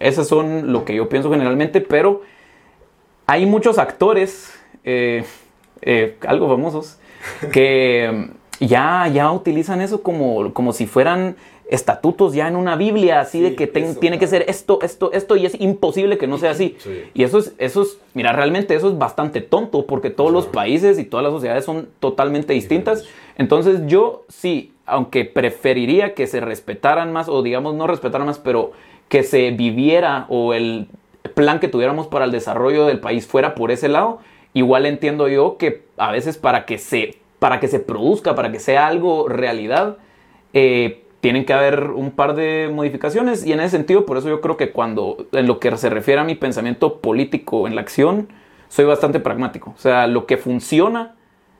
[0.00, 2.22] Esas son lo que yo pienso generalmente, pero
[3.26, 4.52] hay muchos actores,
[4.84, 5.24] eh,
[5.82, 6.98] eh, algo famosos,
[7.52, 8.28] que
[8.60, 11.36] mm, ya, ya utilizan eso como, como si fueran
[11.68, 15.36] estatutos ya en una Biblia, así de que eso, tiene que ser esto, esto, esto,
[15.36, 16.76] y es imposible que no sea así.
[16.78, 17.02] Sí.
[17.14, 20.98] Y eso es, eso es, mira, realmente eso es bastante tonto, porque todos los países
[20.98, 23.04] y todas las sociedades son totalmente distintas.
[23.36, 28.72] Entonces yo sí, aunque preferiría que se respetaran más, o digamos no respetaran más, pero
[29.08, 30.88] que se viviera o el
[31.34, 34.20] plan que tuviéramos para el desarrollo del país fuera por ese lado,
[34.54, 38.60] igual entiendo yo que a veces para que se, para que se produzca, para que
[38.60, 39.96] sea algo realidad,
[40.52, 44.40] eh, tienen que haber un par de modificaciones y en ese sentido, por eso yo
[44.40, 48.28] creo que cuando en lo que se refiere a mi pensamiento político en la acción,
[48.68, 49.72] soy bastante pragmático.
[49.76, 51.14] O sea, lo que funciona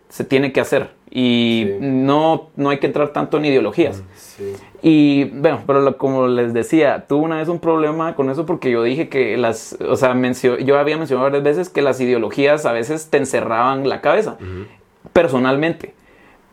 [0.08, 1.76] se tiene que hacer y Sí.
[1.80, 4.02] no, no hay que entrar tanto en ideologías.
[4.14, 4.52] Sí.
[4.82, 8.70] Y bueno, pero lo- como les decía, tuve una vez un problema con eso porque
[8.70, 12.66] yo dije que las, o sea, mencio- yo había mencionado varias veces que las ideologías
[12.66, 14.36] a veces te encerraban la cabeza,
[15.12, 15.94] personalmente.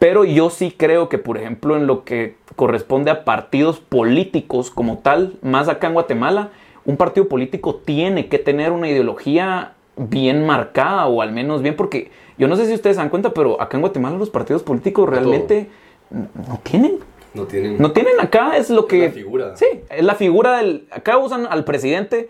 [0.03, 4.97] Pero yo sí creo que, por ejemplo, en lo que corresponde a partidos políticos como
[4.97, 6.49] tal, más acá en Guatemala,
[6.83, 12.11] un partido político tiene que tener una ideología bien marcada o al menos bien, porque
[12.37, 15.07] yo no sé si ustedes se dan cuenta, pero acá en Guatemala los partidos políticos
[15.07, 15.69] realmente
[16.11, 16.99] no tienen.
[17.33, 17.77] No tienen.
[17.81, 19.05] No tienen acá, es lo que...
[19.05, 19.55] la figura.
[19.55, 20.85] Sí, es la figura del...
[20.91, 22.27] Acá usan al presidente,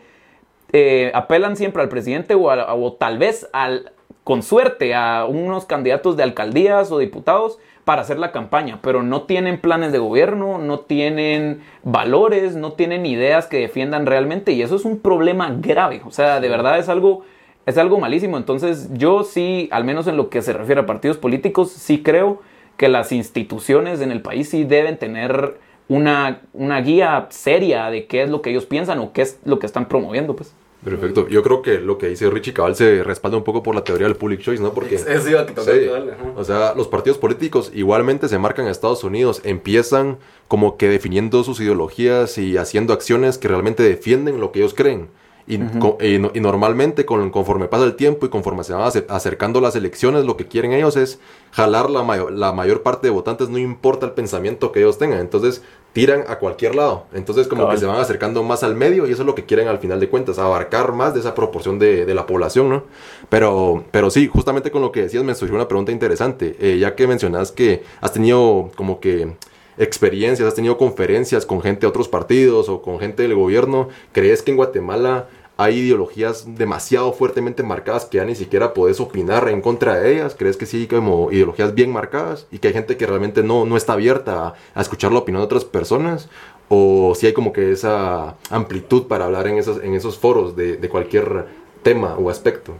[0.73, 5.65] eh, apelan siempre al presidente o, a- o tal vez al, con suerte a unos
[5.65, 10.57] candidatos de alcaldías o diputados para hacer la campaña, pero no tienen planes de gobierno,
[10.57, 16.01] no tienen valores, no tienen ideas que defiendan realmente y eso es un problema grave,
[16.05, 17.23] o sea, de verdad es algo
[17.65, 21.17] es algo malísimo, entonces yo sí, al menos en lo que se refiere a partidos
[21.17, 22.41] políticos, sí creo
[22.75, 25.57] que las instituciones en el país sí deben tener
[25.87, 29.59] una, una guía seria de qué es lo que ellos piensan o qué es lo
[29.59, 30.53] que están promoviendo, pues.
[30.83, 31.27] Perfecto.
[31.29, 34.07] Yo creo que lo que dice Richie Cabal se respalda un poco por la teoría
[34.07, 34.73] del public choice, ¿no?
[34.73, 34.95] Porque
[35.29, 35.85] iba tocar, Sí.
[35.87, 36.31] cabal, ajá.
[36.35, 40.17] O sea, los partidos políticos igualmente se marcan en Estados Unidos, empiezan
[40.47, 45.07] como que definiendo sus ideologías y haciendo acciones que realmente defienden lo que ellos creen.
[45.45, 48.83] Y, co- y no- y normalmente con, conforme pasa el tiempo y conforme se van
[48.83, 51.19] ace- acercando las elecciones, lo que quieren ellos es
[51.51, 55.19] jalar la, mayo- la mayor parte de votantes, no importa el pensamiento que ellos tengan.
[55.19, 55.61] Entonces
[55.93, 57.05] tiran a cualquier lado.
[57.13, 57.75] Entonces como Cabal.
[57.75, 59.99] que se van acercando más al medio y eso es lo que quieren al final
[59.99, 62.83] de cuentas, abarcar más de esa proporción de, de la población, ¿no?
[63.29, 66.95] Pero, pero sí, justamente con lo que decías me surgió una pregunta interesante, eh, ya
[66.95, 69.33] que mencionas que has tenido como que
[69.77, 74.41] experiencias, has tenido conferencias con gente de otros partidos o con gente del gobierno, ¿crees
[74.41, 79.61] que en Guatemala hay ideologías demasiado fuertemente marcadas que ya ni siquiera podés opinar en
[79.61, 80.35] contra de ellas?
[80.37, 83.77] ¿Crees que sí como ideologías bien marcadas y que hay gente que realmente no, no
[83.77, 86.29] está abierta a, escuchar la opinión de otras personas?
[86.69, 90.77] ¿O si hay como que esa amplitud para hablar en esos, en esos foros de,
[90.89, 91.45] cualquier
[91.83, 92.73] tema o aspecto?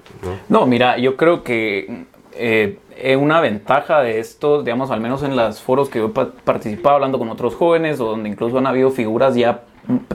[0.49, 0.65] ¿no?
[0.65, 2.05] Mira, yo creo que
[2.35, 6.09] eh, eh, una ventaja de estos, digamos, al menos en los foros que yo he
[6.09, 9.61] pa- participado hablando con otros jóvenes o donde incluso han habido figuras ya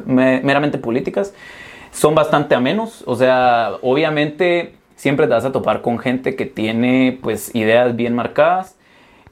[0.06, 1.34] me- meramente políticas,
[1.98, 3.02] son bastante amenos.
[3.06, 8.14] O sea, obviamente siempre te vas a topar con gente que tiene pues ideas bien
[8.14, 8.76] marcadas.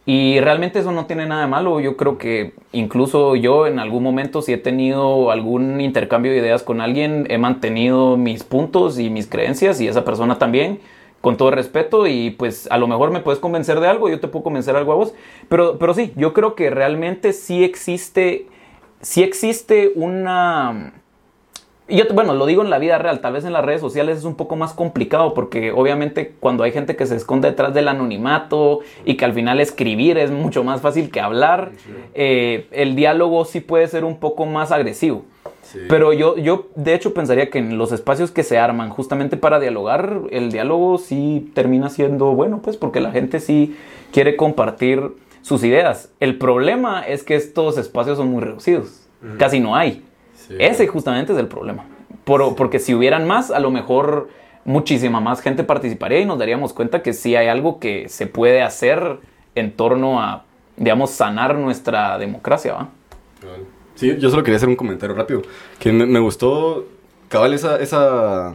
[0.05, 1.81] Y realmente eso no tiene nada de malo.
[1.81, 6.63] Yo creo que incluso yo en algún momento si he tenido algún intercambio de ideas
[6.63, 10.81] con alguien, he mantenido mis puntos y mis creencias y esa persona también,
[11.21, 12.07] con todo respeto.
[12.07, 14.93] Y pues a lo mejor me puedes convencer de algo, yo te puedo convencer algo
[14.93, 15.15] a vos.
[15.49, 18.47] Pero, pero sí, yo creo que realmente sí existe,
[19.01, 20.93] sí existe una...
[21.89, 24.19] Y yo, bueno, lo digo en la vida real, tal vez en las redes sociales
[24.19, 27.87] es un poco más complicado porque obviamente cuando hay gente que se esconde detrás del
[27.87, 31.71] anonimato y que al final escribir es mucho más fácil que hablar,
[32.15, 35.25] eh, el diálogo sí puede ser un poco más agresivo.
[35.89, 39.61] Pero yo, yo de hecho pensaría que en los espacios que se arman justamente para
[39.61, 43.77] dialogar, el diálogo sí termina siendo bueno, pues porque la gente sí
[44.13, 46.11] quiere compartir sus ideas.
[46.19, 49.07] El problema es que estos espacios son muy reducidos,
[49.39, 50.03] casi no hay.
[50.59, 51.85] Ese justamente es el problema.
[52.25, 54.29] Por- Porque si hubieran más, a lo mejor
[54.65, 58.63] muchísima más gente participaría y nos daríamos cuenta que sí hay algo que se puede
[58.63, 59.19] hacer
[59.55, 60.45] en torno a,
[60.77, 62.89] digamos, sanar nuestra democracia, ¿va?
[63.95, 65.43] Sí, yo solo quería hacer un comentario rápido.
[65.79, 66.85] Que me, me gustó,
[67.29, 68.55] cabal, esa, esa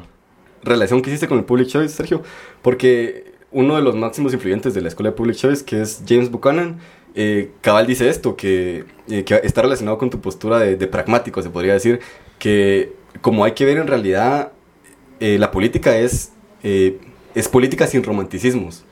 [0.64, 2.22] relación que hiciste con el Public Choice, Sergio.
[2.62, 6.30] Porque uno de los máximos influyentes de la escuela de Public Choice, que es James
[6.30, 6.80] Buchanan,
[7.16, 11.42] eh, cabal dice esto, que, eh, que está relacionado con tu postura de, de pragmático,
[11.42, 12.00] se podría decir.
[12.40, 14.52] Que como hay que ver en realidad,
[15.20, 16.32] eh, la política es,
[16.64, 16.98] eh,
[17.36, 18.84] es política sin romanticismos.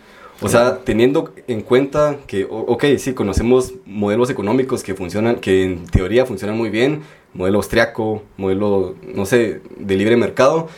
[0.41, 5.85] O sea, teniendo en cuenta que, ok, sí, conocemos modelos económicos que funcionan, que en
[5.85, 7.01] teoría funcionan muy bien,
[7.33, 10.69] modelo austriaco, modelo, no sé, de libre mercado,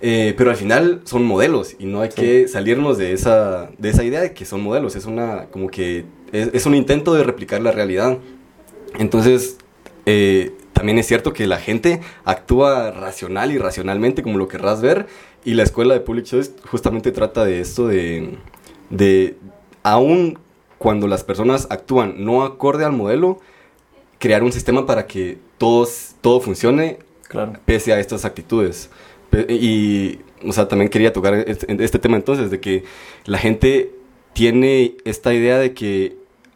[0.00, 4.04] eh, pero al final son modelos y no hay que salirnos de esa, de esa
[4.04, 7.60] idea de que son modelos, es una, como que, es, es un intento de replicar
[7.60, 8.18] la realidad.
[8.98, 9.58] Entonces,
[10.06, 15.06] eh, también es cierto que la gente actúa racional y racionalmente, como lo querrás ver,
[15.44, 18.38] y la escuela de Public Choice justamente trata de esto de,
[18.90, 19.36] de
[19.82, 20.38] aún
[20.78, 23.40] cuando las personas actúan no acorde al modelo,
[24.18, 27.52] crear un sistema para que todos, todo funcione Claro.
[27.66, 28.88] pese a estas actitudes.
[29.48, 32.84] Y, o sea, también quería tocar este, este tema entonces, de que
[33.26, 33.92] la gente
[34.38, 36.14] tiene esta idea de que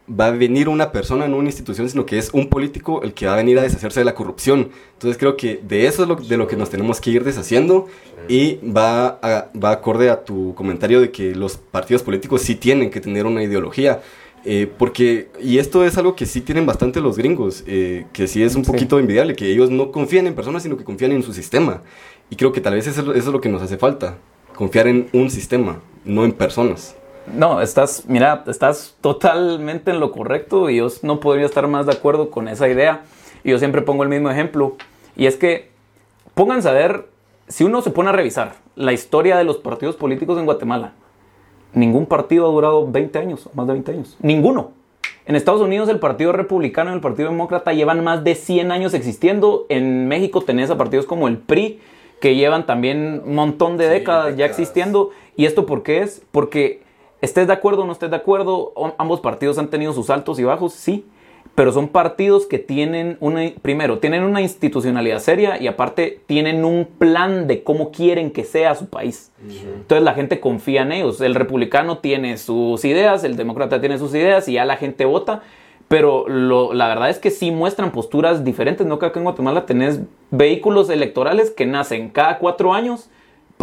[0.09, 3.25] va a venir una persona, no una institución, sino que es un político el que
[3.25, 4.69] va a venir a deshacerse de la corrupción.
[4.93, 7.87] Entonces creo que de eso es lo, de lo que nos tenemos que ir deshaciendo
[8.29, 12.89] y va, a- va acorde a tu comentario de que los partidos políticos sí tienen
[12.89, 14.01] que tener una ideología.
[14.45, 18.43] Eh, porque, y esto es algo que sí tienen bastante los gringos, eh, que sí
[18.43, 18.71] es un Sí.
[18.71, 21.81] poquito envidiable, que ellos no confían en personas, sino que confían en su sistema.
[22.29, 24.17] Y creo que tal vez eso, eso es lo que nos hace falta,
[24.55, 26.95] confiar en un sistema, no en personas.
[27.31, 31.93] No, estás, mira, estás totalmente en lo correcto y yo no podría estar más de
[31.93, 33.03] acuerdo con esa idea.
[33.43, 34.75] Y yo siempre pongo el mismo ejemplo.
[35.15, 35.69] Y es que,
[36.33, 37.07] pónganse a ver,
[37.47, 40.93] si uno se pone a revisar la historia de los partidos políticos en Guatemala,
[41.73, 44.17] ningún partido ha durado 20 años, más de 20 años.
[44.21, 44.71] Ninguno.
[45.25, 48.93] En Estados Unidos el Partido Republicano y el Partido Demócrata llevan más de 100 años
[48.93, 49.65] existiendo.
[49.69, 51.79] En México tenés a partidos como el PRI,
[52.19, 54.49] que llevan también un montón de Sí, décadas ya décadas.
[54.59, 55.11] existiendo.
[55.37, 56.21] ¿Y esto por qué es?
[56.31, 56.82] Porque
[57.23, 60.43] estés de acuerdo o no estés de acuerdo, ambos partidos han tenido sus altos y
[60.43, 61.05] bajos, sí.
[61.55, 66.85] Pero son partidos que tienen una, primero, tienen una institucionalidad seria y aparte tienen un
[66.97, 69.31] plan de cómo quieren que sea su país.
[69.75, 71.21] Entonces la gente confía en ellos.
[71.21, 75.43] El republicano tiene sus ideas, el demócrata tiene sus ideas y ya la gente vota.
[75.89, 78.87] Pero lo- la verdad es que sí muestran posturas diferentes.
[78.87, 79.99] No creo que en Guatemala tenés
[80.31, 83.11] vehículos electorales que nacen cada cuatro años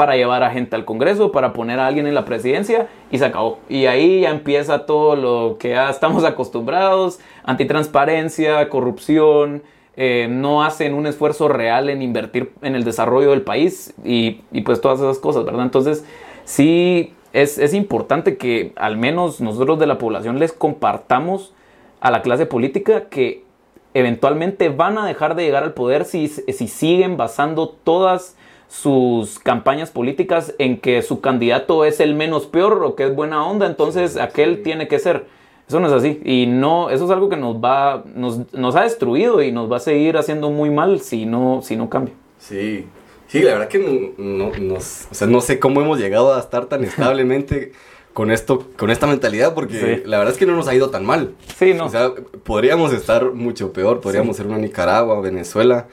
[0.01, 3.27] para llevar a gente al Congreso, para poner a alguien en la presidencia y se
[3.27, 3.59] acabó.
[3.69, 9.63] Y ahí ya empieza todo lo que ya estamos acostumbrados, antitransparencia, corrupción,
[9.99, 14.63] eh, no hacen un esfuerzo real en invertir en el desarrollo del país y, y
[14.63, 15.65] pues todas esas cosas, ¿verdad?
[15.65, 16.03] Entonces
[16.45, 21.53] sí es, es importante que al menos nosotros de la población les compartamos
[22.01, 23.45] a la clase política que
[23.93, 28.39] eventualmente van a dejar de llegar al poder si, si siguen basando todas
[28.71, 33.45] sus campañas políticas en que su candidato es el menos peor o que es buena
[33.45, 35.27] onda, entonces aquel tiene que ser.
[35.69, 36.21] Eso no es así.
[36.25, 39.79] Y no, eso es algo que nos va, nos, nos ha destruido y nos va
[39.79, 42.15] a seguir haciendo muy mal si no, si no cambia.
[42.39, 42.87] Sí,
[43.27, 46.39] sí, la verdad que no, no, nos- o sea, no sé cómo hemos llegado a
[46.39, 47.73] estar tan establemente
[48.13, 50.03] con esto, con esta mentalidad, porque Sí.
[50.07, 51.35] la verdad es que no nos ha ido tan mal.
[51.59, 51.87] Sí, no.
[51.87, 52.13] O sea,
[52.45, 55.87] podríamos estar mucho peor, podríamos ser una Nicaragua, Venezuela,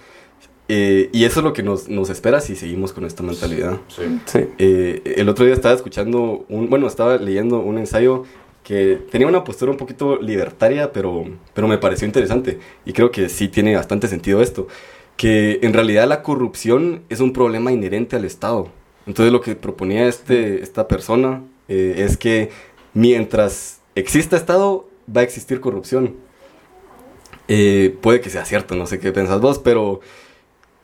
[0.68, 3.78] eh, y eso es lo que nos, nos espera si seguimos con esta mentalidad.
[3.88, 4.04] Sí.
[4.26, 4.40] sí.
[4.58, 8.24] Eh, el otro día estaba escuchando, un, bueno, estaba leyendo un ensayo
[8.68, 12.60] que tenía una postura un poquito libertaria, pero, pero me pareció interesante.
[12.86, 14.68] Y creo que sí tiene bastante sentido esto.
[15.16, 18.68] Que en realidad la corrupción es un problema inherente al Estado.
[19.06, 22.50] Entonces lo que proponía este, esta persona eh, es que
[22.94, 26.16] mientras exista Estado, va a existir corrupción.
[27.48, 30.02] Eh, puede que sea cierto, no sé qué pensás vos, pero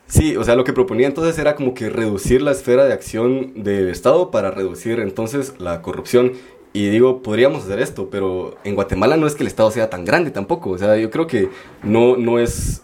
[0.07, 3.63] Sí, o sea, lo que proponía entonces era como que reducir la esfera de acción
[3.63, 6.33] del Estado para reducir entonces la corrupción.
[6.73, 10.05] Y digo, podríamos hacer esto, pero en Guatemala no es que el Estado sea tan
[10.05, 10.71] grande tampoco.
[10.71, 11.49] O sea, yo creo que
[11.83, 12.81] no, no es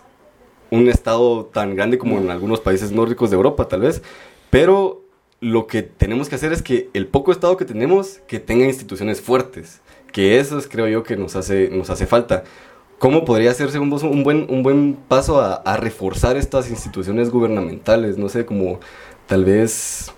[0.71, 4.01] un Estado tan grande como en algunos países nórdicos de Europa, tal vez.
[4.49, 5.03] Pero
[5.41, 9.21] lo que tenemos que hacer es que el poco Estado que tenemos, que tenga instituciones
[9.21, 9.81] fuertes.
[10.11, 12.43] Que eso es, creo yo, que nos hace, nos hace falta.
[12.99, 18.17] ¿Cómo podría hacerse un, un buen, un buen paso a, a reforzar estas instituciones gubernamentales?
[18.17, 18.79] No sé, como
[19.25, 20.11] tal vez...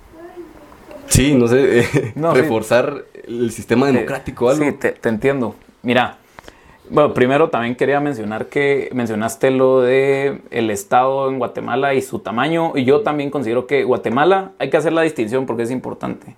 [1.08, 2.42] Sí, no sé, No, sí.
[2.42, 4.64] reforzar el sistema democrático o algo.
[4.66, 5.56] Sí, te, te entiendo.
[5.84, 6.18] Mira,
[6.90, 12.20] bueno, primero también quería mencionar que mencionaste lo de el Estado en Guatemala y su
[12.20, 12.74] tamaño.
[12.76, 16.36] Y yo también considero que Guatemala, hay que hacer la distinción porque es importante.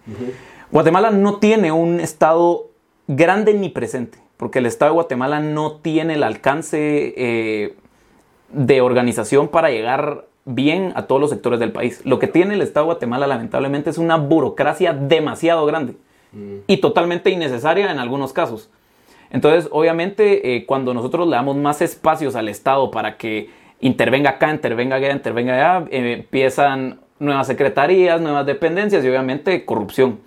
[0.72, 2.70] Guatemala no tiene un Estado
[3.08, 7.76] grande ni presente, porque el Estado de Guatemala no tiene el alcance eh,
[8.50, 12.02] de organización para llegar bien a todos los sectores del país.
[12.06, 15.96] Lo que tiene el Estado de Guatemala lamentablemente es una burocracia demasiado grande
[16.66, 18.70] y totalmente innecesaria en algunos casos.
[19.30, 23.50] Entonces, obviamente, eh, cuando nosotros le damos más espacios al Estado para que
[23.82, 30.20] intervenga acá, intervenga allá, intervenga allá, eh, empiezan nuevas secretarías, nuevas dependencias y obviamente corrupción.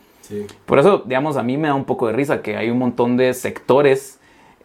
[0.65, 3.17] Por eso, digamos, a mí me da un poco de risa que hay un montón
[3.17, 4.19] de sectores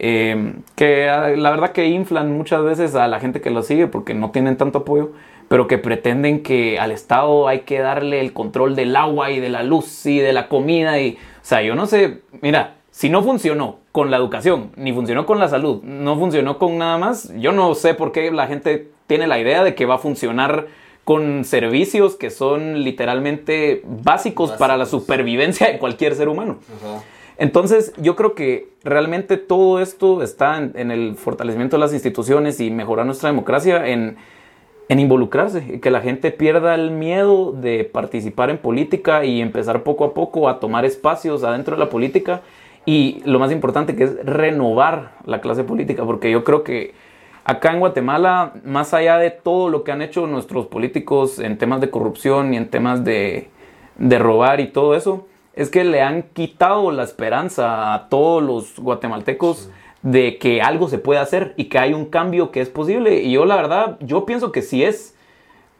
[0.03, 3.85] eh, que ah, la verdad que inflan muchas veces a la gente que lo sigue
[3.85, 5.11] porque no tienen tanto apoyo,
[5.47, 9.49] pero que pretenden que al Estado hay que darle el control del agua y de
[9.49, 13.21] la luz y de la comida y, o sea, yo no sé, mira, si no
[13.21, 17.51] funcionó con la educación, ni funcionó con la salud, no funcionó con nada más, yo
[17.51, 20.65] no sé por qué la gente tiene la idea de que va a funcionar
[21.11, 26.59] con servicios que son literalmente básicos, para la supervivencia de cualquier ser humano.
[26.77, 27.03] Ajá.
[27.37, 32.61] Entonces, yo creo que realmente todo esto está en, en el fortalecimiento de las instituciones
[32.61, 34.15] y mejorar nuestra democracia, en,
[34.87, 40.05] en involucrarse, que la gente pierda el miedo de participar en política y empezar poco
[40.05, 42.41] a poco a tomar espacios adentro de la política
[42.85, 46.93] y lo más importante que es renovar la clase política, porque yo creo que
[47.43, 51.81] acá en Guatemala, más allá de todo lo que han hecho nuestros políticos en temas
[51.81, 53.49] de corrupción y en temas de,
[53.97, 58.79] de robar y todo eso, es que le han quitado la esperanza a todos los
[58.79, 59.69] guatemaltecos
[60.01, 63.21] de que algo se puede hacer y que hay un cambio que es posible.
[63.21, 65.15] Y yo la verdad, yo pienso que sí es.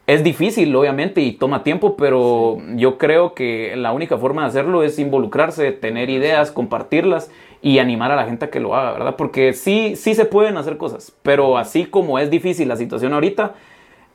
[0.08, 4.82] Es difícil, obviamente, y toma tiempo, pero yo creo que la única forma de hacerlo
[4.82, 7.30] es involucrarse, tener ideas, compartirlas
[7.62, 9.16] y animar a la gente a que lo haga, ¿verdad?
[9.16, 13.54] Porque sí, sí se pueden hacer cosas, pero así como es difícil la situación ahorita,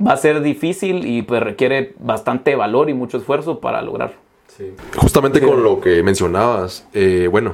[0.05, 4.17] va a ser difícil y pues requiere bastante valor y mucho esfuerzo para lograrlo.
[4.47, 4.73] Sí.
[4.97, 7.53] Justamente con lo que mencionabas, eh, bueno,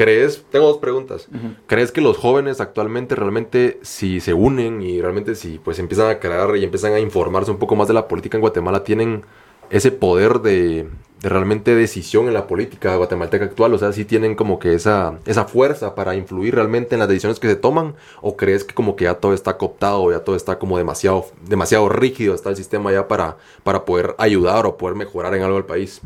[0.00, 0.46] ¿Crees?
[0.50, 1.28] Tengo dos preguntas.
[1.66, 6.18] ¿Crees que los jóvenes actualmente realmente si se unen y realmente si pues empiezan a
[6.18, 9.24] crear y empiezan a informarse un poco más de la política en Guatemala tienen
[9.70, 10.88] ese poder de,
[11.22, 13.74] realmente decisión en la política guatemalteca actual?
[13.74, 17.38] O sea, si tienen como que esa, esa fuerza para influir realmente en las decisiones
[17.38, 17.94] que se toman?
[18.20, 21.88] ¿O crees que como que ya todo está cooptado, ya todo está como demasiado, demasiado
[21.88, 25.66] rígido, está el sistema ya para, para poder ayudar o poder mejorar en algo al
[25.66, 26.00] país?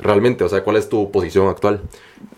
[0.00, 0.44] realmente?
[0.44, 1.82] O sea, ¿cuál es tu posición actual?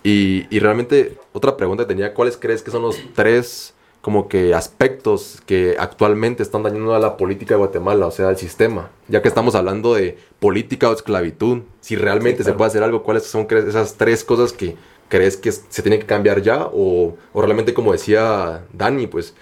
[0.03, 5.43] Y, y realmente, otra pregunta tenía, ¿cuáles crees que son los tres como que aspectos
[5.47, 8.91] que actualmente están dañando a la política de Guatemala, o sea, al sistema?
[9.09, 13.25] Ya que estamos hablando de política o esclavitud, si realmente se puede hacer algo, ¿cuáles
[13.25, 14.77] son esas tres cosas que
[15.09, 16.67] crees que se tienen que cambiar ya?
[16.73, 19.35] O, o realmente, como decía Dani, pues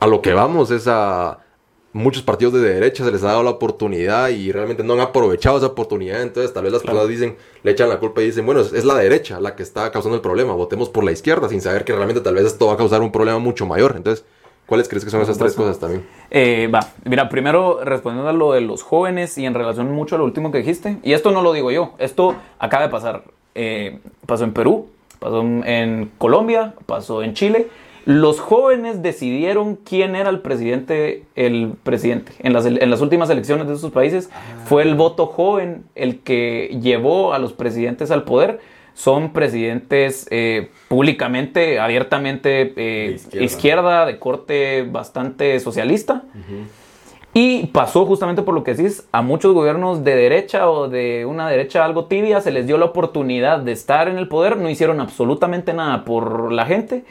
[0.00, 1.38] a lo que vamos es a
[1.92, 5.58] muchos partidos de derecha se les ha dado la oportunidad y realmente no han aprovechado
[5.58, 6.22] esa oportunidad.
[6.22, 8.94] Entonces, tal vez las personas dicen, le echan la culpa y dicen, bueno, es, la
[8.96, 12.20] derecha la que está causando el problema, votemos por la izquierda, sin saber que realmente
[12.20, 13.94] tal vez esto va a causar un problema mucho mayor.
[13.96, 14.24] Entonces,
[14.66, 16.06] ¿cuáles crees que son esas tres cosas también?
[16.30, 20.18] Eh, va, mira, primero respondiendo a lo de los jóvenes y en relación mucho a
[20.18, 23.24] lo último que dijiste, y esto no lo digo yo, esto acaba de pasar.
[23.54, 27.68] Eh, pasó en Perú, pasó en Colombia, pasó en Chile
[28.08, 32.32] los jóvenes decidieron quién era el presidente, el presidente.
[32.38, 34.30] En las, en las últimas elecciones de esos países
[34.64, 38.60] fue el voto joven el que llevó a los presidentes al poder.
[38.94, 44.06] Son presidentes eh, públicamente, abiertamente eh, izquierda.
[44.06, 46.22] de corte bastante socialista.
[47.34, 51.50] Y pasó justamente por lo que decís, a muchos gobiernos de derecha o de una
[51.50, 54.98] derecha algo tibia se les dio la oportunidad de estar en el poder, no hicieron
[54.98, 57.04] absolutamente nada por la gente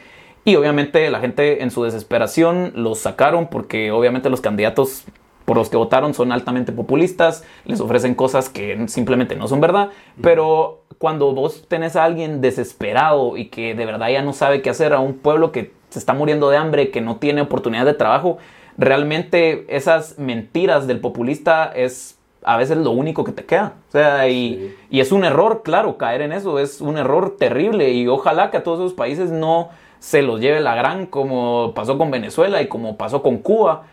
[0.48, 5.04] y obviamente la gente en su desesperación los sacaron porque obviamente los candidatos
[5.44, 9.90] por los que votaron son altamente populistas, les ofrecen cosas que simplemente no son verdad,
[10.22, 14.70] pero cuando vos tenés a alguien desesperado y que de verdad ya no sabe qué
[14.70, 17.92] hacer, a un pueblo que se está muriendo de hambre, que no tiene oportunidad de
[17.92, 18.38] trabajo,
[18.78, 23.74] realmente esas mentiras del populista es a veces lo único que te queda.
[23.88, 27.90] O sea, y, y es un error, claro, caer en eso, es un error terrible
[27.90, 31.98] y ojalá que a todos esos países no se los lleve la gran como pasó
[31.98, 33.84] con Venezuela y como pasó con Cuba.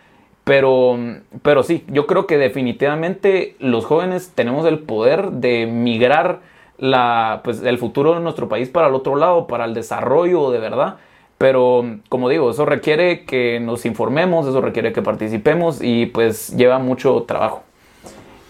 [0.44, 0.98] Pero,
[1.42, 6.42] pero sí, yo creo que definitivamente los jóvenes tenemos el poder de migrar
[6.78, 10.60] la, pues, el futuro de nuestro país para el otro lado, para el desarrollo de
[10.60, 10.98] verdad.
[11.40, 16.80] Pero como digo, eso requiere que nos informemos, eso requiere que participemos y pues lleva
[16.80, 17.64] mucho trabajo.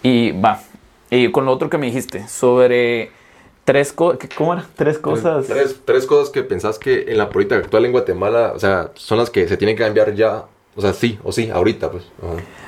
[0.02, 0.60] Y va,
[1.10, 3.10] y con lo otro que me dijiste sobre
[3.66, 4.64] tres cosas, ¿cómo era?
[4.76, 5.46] Tres cosas.
[5.46, 9.18] Tres, tres, cosas que pensás que en la política actual en Guatemala, o sea, son
[9.18, 10.44] las que se tienen que cambiar ya,
[10.76, 12.04] o sea, sí o sí, ahorita, pues.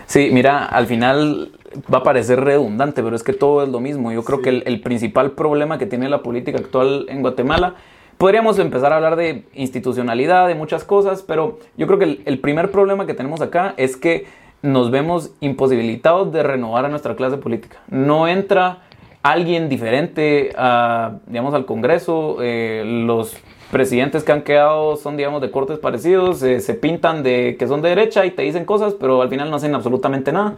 [0.06, 1.52] Sí, mira, al final
[1.92, 4.10] va a parecer redundante, pero es que todo es lo mismo.
[4.10, 7.76] Yo creo que el, principal problema que tiene la política actual en Guatemala,
[8.18, 12.72] podríamos empezar a hablar de institucionalidad, de muchas cosas, pero yo creo que el primer
[12.72, 14.26] problema que tenemos acá es que
[14.62, 17.76] nos vemos imposibilitados de renovar a nuestra clase política.
[17.86, 18.87] No entra
[19.32, 22.38] alguien diferente a, digamos, al Congreso.
[22.40, 23.36] Eh, los
[23.70, 27.82] presidentes que han quedado son, digamos, de cortes parecidos, eh, se pintan de que son
[27.82, 30.56] de derecha y te dicen cosas, pero al final no hacen absolutamente nada.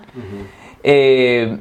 [0.83, 1.59] Eh,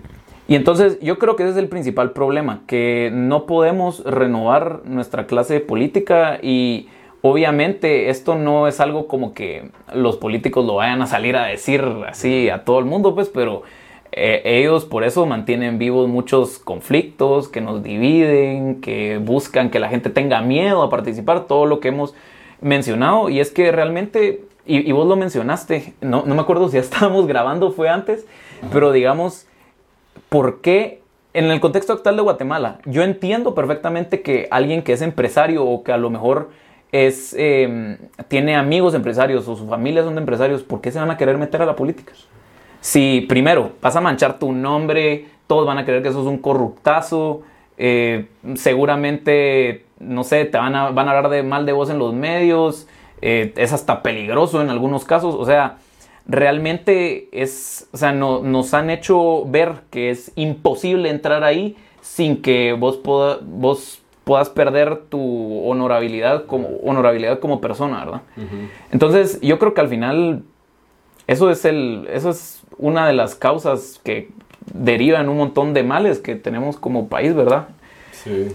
[0.47, 5.27] y entonces yo creo que ese es el principal problema, que no podemos renovar nuestra
[5.27, 6.89] clase política y
[7.21, 11.83] obviamente esto no es algo como que los políticos lo vayan a salir a decir
[12.07, 13.63] así a todo el mundo, pues, pero
[14.11, 19.89] eh, ellos por eso mantienen vivos muchos conflictos que nos dividen, que buscan que la
[19.89, 22.15] gente tenga miedo a participar, todo lo que hemos
[22.61, 23.29] mencionado.
[23.29, 27.27] Y es que realmente, y, vos lo mencionaste, no, no, me acuerdo si ya estábamos
[27.27, 28.25] grabando, fue antes,
[28.73, 29.47] pero digamos,
[30.29, 31.01] ¿por qué
[31.33, 32.79] en el contexto actual de Guatemala?
[32.85, 36.49] Yo entiendo perfectamente que alguien que es empresario o que a lo mejor
[36.91, 37.97] es, em,
[38.27, 41.37] tiene amigos empresarios o su familia son de empresarios, ¿por qué se van a querer
[41.37, 42.13] meter a la política?
[42.81, 47.41] Si primero vas a manchar tu nombre, todos van a creer que sos un corruptazo,
[47.77, 51.99] eh, seguramente, no sé, te van a, van a hablar de mal de vos en
[51.99, 52.87] los medios,
[53.21, 55.77] eh, es hasta peligroso en algunos casos, o sea,
[56.25, 62.41] realmente es, o sea, no, nos han hecho ver que es imposible entrar ahí sin
[62.41, 68.21] que vos, poda- vos puedas perder tu honorabilidad como, honorabilidad como persona, ¿verdad?
[68.91, 70.43] Entonces, yo creo que al final
[71.27, 74.29] eso es, el, eso es una de las causas que
[74.73, 77.67] derivan un montón de males que tenemos como país, ¿verdad?
[78.11, 78.47] Sí.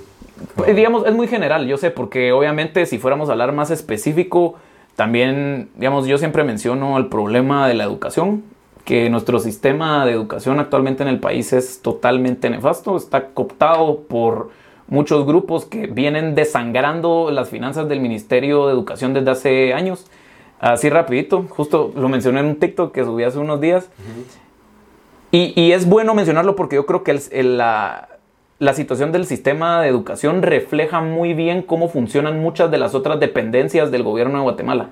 [0.57, 4.57] Pues, digamos, es muy general, yo sé, porque obviamente si fuéramos a hablar más específico,
[4.97, 8.43] también, digamos, yo siempre menciono el problema de la educación,
[8.85, 14.51] que nuestro sistema de educación actualmente en el país es totalmente nefasto, está cooptado por
[14.89, 20.07] muchos grupos que vienen desangrando las finanzas del Ministerio de Educación desde hace años.
[20.65, 23.91] Así rapidito, justo lo mencioné en un TikTok que subí hace unos días.
[25.31, 27.13] Y, es bueno mencionarlo porque yo creo que
[27.43, 28.09] la,
[28.73, 33.91] situación del sistema de educación refleja muy bien cómo funcionan muchas de las otras dependencias
[33.91, 34.89] del gobierno de Guatemala.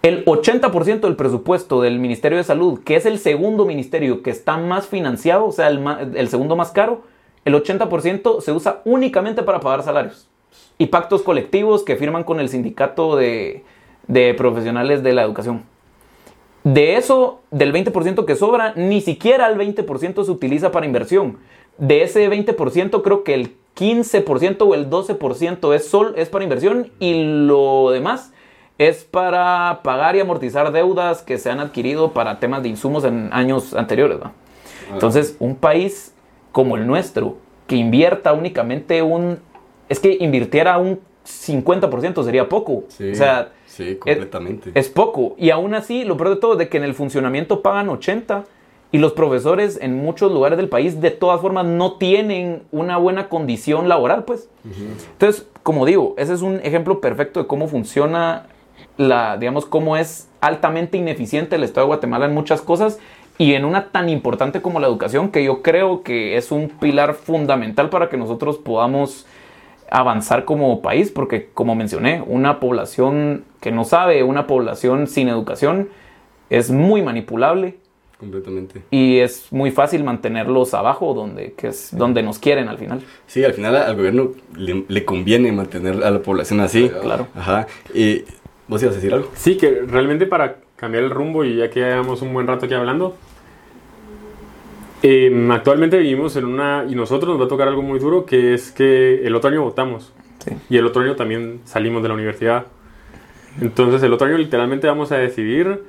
[0.00, 4.56] El 80% del presupuesto del Ministerio de Salud, que es el segundo ministerio que está
[4.56, 5.84] más financiado, o sea, el,
[6.14, 7.02] el segundo más caro,
[7.44, 10.30] el 80% se usa únicamente para pagar salarios
[10.78, 13.64] y pactos colectivos que firman con el sindicato de,
[14.08, 15.64] de profesionales de la educación.
[16.64, 21.38] De eso, del 20% que sobra, ni siquiera el 20% se utiliza para inversión.
[21.78, 26.90] De ese 20%, creo que el 15% o el 12% es, sol, es para inversión
[26.98, 28.32] y lo demás
[28.78, 33.28] es para pagar y amortizar deudas que se han adquirido para temas de insumos en
[33.32, 34.18] años anteriores.
[34.92, 36.14] Entonces, un país
[36.52, 37.36] como el nuestro,
[37.66, 39.38] que invierta únicamente un...
[39.88, 42.84] Es que invirtiera un 50% sería poco.
[42.88, 44.72] Sí, o sea, sí, completamente.
[44.74, 45.34] es poco.
[45.38, 48.44] Y aún así, lo peor de todo es de que en el funcionamiento pagan 80
[48.90, 53.28] y los profesores en muchos lugares del país de todas formas no tienen una buena
[53.28, 54.48] condición laboral, pues.
[55.12, 58.46] Entonces, como digo, ese es un ejemplo perfecto de cómo funciona
[58.96, 62.98] la, digamos, cómo es altamente ineficiente el Estado de Guatemala en muchas cosas
[63.36, 67.14] y en una tan importante como la educación, que yo creo que es un pilar
[67.14, 69.26] fundamental para que nosotros podamos
[69.90, 75.88] avanzar como país, porque como mencioné, una población que no sabe, una población sin educación,
[76.50, 77.76] es muy manipulable
[78.18, 78.82] Completamente.
[78.90, 83.00] y es muy fácil mantenerlos abajo, donde, que es donde nos quieren al final.
[83.26, 86.88] Sí, al final al gobierno le, le conviene mantener a la población así.
[87.02, 87.28] Claro.
[87.34, 87.66] Ajá.
[87.94, 88.24] Y,
[88.66, 89.30] ¿Vos ibas a decir algo?
[89.34, 92.66] Sí, que realmente para cambiar el rumbo y ya que ya llevamos un buen rato
[92.66, 93.16] aquí hablando,
[95.02, 98.54] em, actualmente vivimos en una, y nosotros nos va a tocar algo muy duro, que
[98.54, 100.52] es que el otro año votamos Sí.
[100.70, 102.66] y el otro año también salimos de la universidad.
[103.60, 105.82] Entonces el otro año literalmente vamos a decidir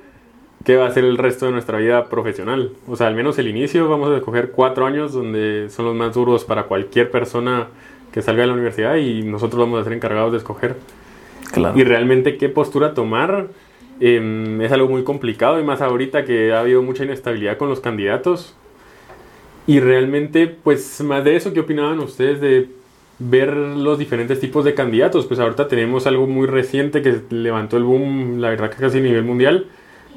[0.65, 2.71] qué va a ser el resto de nuestra vida profesional.
[2.87, 6.13] O sea, al menos el inicio vamos a escoger cuatro años donde son los más
[6.15, 7.67] duros para cualquier persona
[8.11, 10.75] que salga de la universidad y nosotros vamos a ser encargados de escoger.
[11.53, 11.77] Claro.
[11.77, 13.47] Y realmente qué postura tomar
[13.99, 17.79] em, es algo muy complicado y más ahorita que ha habido mucha inestabilidad con los
[17.79, 18.55] candidatos.
[19.69, 22.69] Y realmente, pues más de eso, ¿qué opinaban ustedes de
[23.19, 25.27] ver los diferentes tipos de candidatos?
[25.27, 29.01] Pues ahorita tenemos algo muy reciente que levantó el boom, la verdad que casi a
[29.01, 29.67] nivel mundial,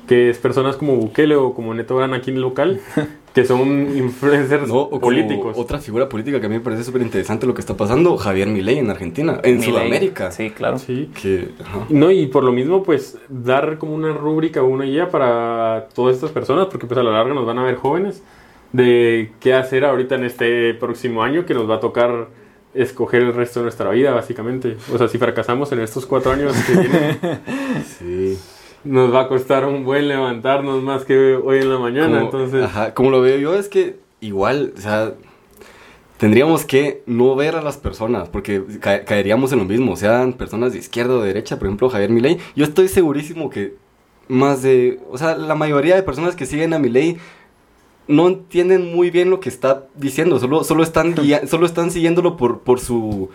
[0.08, 2.80] que es personas como Bukele o como Neto Gran aquí en local,
[3.34, 5.54] que son influencers No, o políticos.
[5.58, 8.48] Otra figura política que a mí me parece súper interesante lo que está pasando, Javier
[8.48, 9.60] Milei en Argentina, en.
[9.60, 10.32] Sudamérica.
[10.32, 10.78] Sí, claro.
[10.78, 11.10] Sí.
[11.20, 11.84] Que, ajá.
[11.90, 16.14] No, y por lo mismo, pues, dar como una rúbrica o una guía para todas
[16.16, 18.22] estas personas, porque pues a la larga nos van a ver jóvenes,
[18.72, 22.28] de qué hacer ahorita en este próximo año que nos va a tocar
[22.74, 24.76] escoger el resto de nuestra vida, básicamente.
[24.92, 27.18] O sea, si fracasamos en estos cuatro años que vienen,
[27.98, 28.38] Sí.
[28.84, 32.64] nos va a costar un buen levantarnos más que hoy en la mañana, Como- entonces...
[32.64, 35.12] ajá, como lo veo yo es que igual, o sea,
[36.16, 40.72] tendríamos que no ver a las personas, porque ca- caeríamos en lo mismo, sean personas
[40.72, 42.38] de izquierda o de derecha, por ejemplo, Javier Milei.
[42.56, 43.74] Yo estoy segurísimo que
[44.28, 47.18] más de, o sea, la mayoría de personas que siguen a Milei
[48.08, 51.14] no entienden muy bien lo que está diciendo, solo, solo, están,
[51.48, 53.28] solo están siguiéndolo por, por su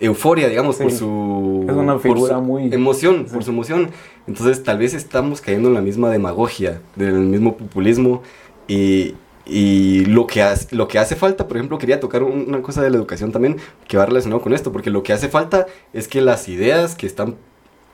[0.00, 1.66] euforia, digamos, por su...
[1.68, 3.90] Es una por figura su muy- Emoción, por su emoción.
[4.26, 8.22] Entonces tal vez estamos cayendo en la misma demagogia, del mismo populismo
[8.68, 9.14] y...
[9.46, 12.80] Y lo que, hace, lo que hace falta, por ejemplo, quería tocar un- una cosa
[12.82, 16.08] de la educación también que va relacionado con esto, porque lo que hace falta es
[16.08, 17.34] que las ideas que están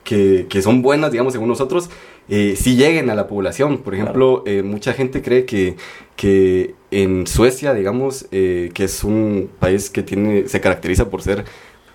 [0.03, 1.89] que, que son buenas, digamos, según nosotros,
[2.29, 3.79] eh, sí lleguen a la población.
[3.79, 5.75] Por ejemplo, eh, mucha gente cree que,
[6.15, 11.45] que en Suecia, digamos, eh, que es un país que tiene, se caracteriza por ser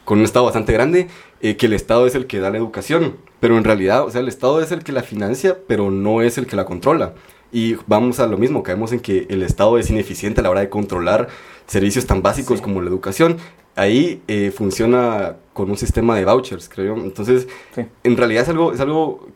[0.04, 1.08] con un Estado bastante grande,
[1.40, 3.16] eh, que el Estado es el que da la educación.
[3.40, 6.38] Pero en realidad, o sea, el Estado es el que la financia, pero no es
[6.38, 7.14] el que la controla.
[7.52, 10.60] y vamos a lo mismo, caemos en que el Estado es ineficiente a la hora
[10.60, 11.28] de controlar
[11.66, 12.62] servicios tan básicos Sí.
[12.62, 13.38] como la educación.
[13.76, 16.96] Ahí eh, funciona con un sistema de vouchers, creo.
[16.96, 17.02] yo.
[17.04, 17.82] Entonces, Sí.
[18.04, 19.28] en realidad es algo, es algo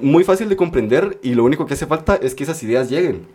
[0.00, 3.26] muy fácil de comprender y lo único que hace falta es que esas ideas lleguen.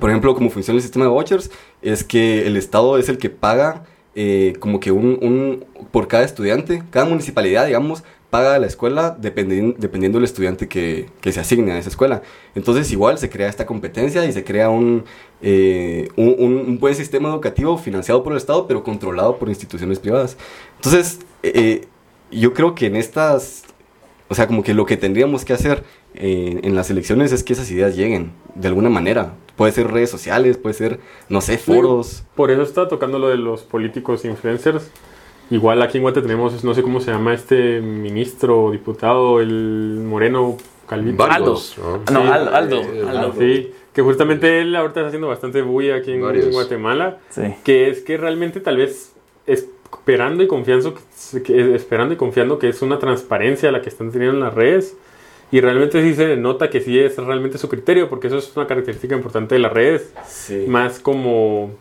[0.00, 1.50] Por ejemplo, cómo funciona el sistema de vouchers
[1.82, 3.84] es que el Estado es el que paga
[4.14, 8.02] eh, como que un, un- por cada estudiante, cada municipalidad, digamos,
[8.32, 12.22] paga la escuela dependi- dependiendo del estudiante que, que se asigne a esa escuela.
[12.54, 15.04] Entonces igual se crea esta competencia y se crea un,
[15.42, 20.38] eh, un buen sistema educativo financiado por el Estado, pero controlado por instituciones privadas.
[20.76, 21.82] Entonces, eh,
[22.30, 23.64] yo creo que en estas,
[24.30, 27.52] o sea, como que lo que tendríamos que hacer eh, en las elecciones es que
[27.52, 29.34] esas ideas lleguen de alguna manera.
[29.56, 32.24] Puede ser redes sociales, puede ser, no sé, foros.
[32.34, 34.90] Por eso está tocando lo de los políticos influencers.
[35.52, 40.00] Igual aquí en Guate tenemos, no sé cómo se llama este ministro o diputado, el
[40.04, 40.56] Moreno
[40.88, 41.24] Calvito.
[41.24, 41.58] Aldo.
[41.78, 41.98] ¿no?
[42.12, 42.28] No, Sí.
[42.32, 42.54] Aldo.
[42.56, 43.34] Aldo, Eh, Aldo.
[43.38, 46.50] Sí, que justamente él ahorita está haciendo bastante bulla aquí en Varios.
[46.50, 47.18] Guatemala.
[47.30, 47.42] Sí.
[47.64, 49.12] que es que realmente tal vez
[49.46, 54.10] esperando y confiando que, que- esperando y confiando que es una transparencia la que están
[54.10, 54.96] teniendo en las redes
[55.50, 58.66] y realmente sí se nota que sí es realmente su criterio porque eso es una
[58.66, 60.64] característica importante de las redes Sí.
[60.66, 61.72] más como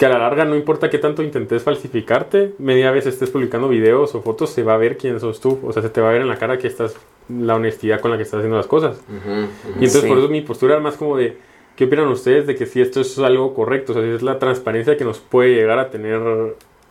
[0.00, 4.14] que a la larga no importa qué tanto intentes falsificarte media vez estés publicando videos
[4.14, 6.12] o fotos se va a ver quién sos tú o sea se te va a
[6.12, 6.96] ver en la cara que estás
[7.28, 10.08] la honestidad con la que estás haciendo las cosas y entonces Sí.
[10.08, 11.36] por eso mi postura era más como de,
[11.76, 13.92] ¿qué opinan ustedes de que si esto es algo correcto?
[13.92, 16.18] O sea, si es la transparencia que nos puede llegar a tener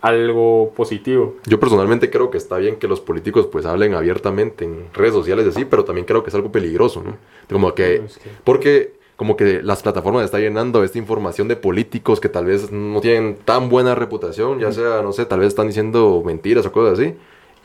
[0.02, 1.36] algo positivo.
[1.46, 5.46] Yo personalmente creo que está bien que los políticos pues hablen abiertamente en redes sociales
[5.48, 7.18] así, pero también creo que es algo peligroso, ¿no?
[7.52, 12.22] Como que, Es que- porque como que las plataformas están llenando esta información de políticos
[12.22, 15.68] que tal vez no tienen tan buena reputación, ya sea, no sé, tal vez están
[15.68, 17.16] diciendo mentiras o cosas así,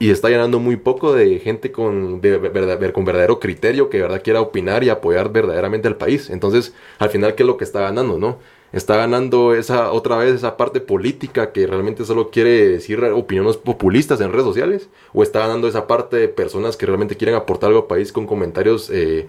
[0.00, 4.22] y está llenando muy poco de gente con, de con verdadero criterio que de verdad
[4.24, 6.28] quiera opinar y apoyar verdaderamente al país.
[6.28, 8.38] Entonces, al final, ¿qué es lo que está ganando, no?
[8.72, 14.20] Está ganando esa otra vez esa parte política que realmente solo quiere decir opiniones populistas
[14.20, 17.82] en redes sociales, o está ganando esa parte de personas que realmente quieren aportar algo
[17.82, 19.28] al país con comentarios eh,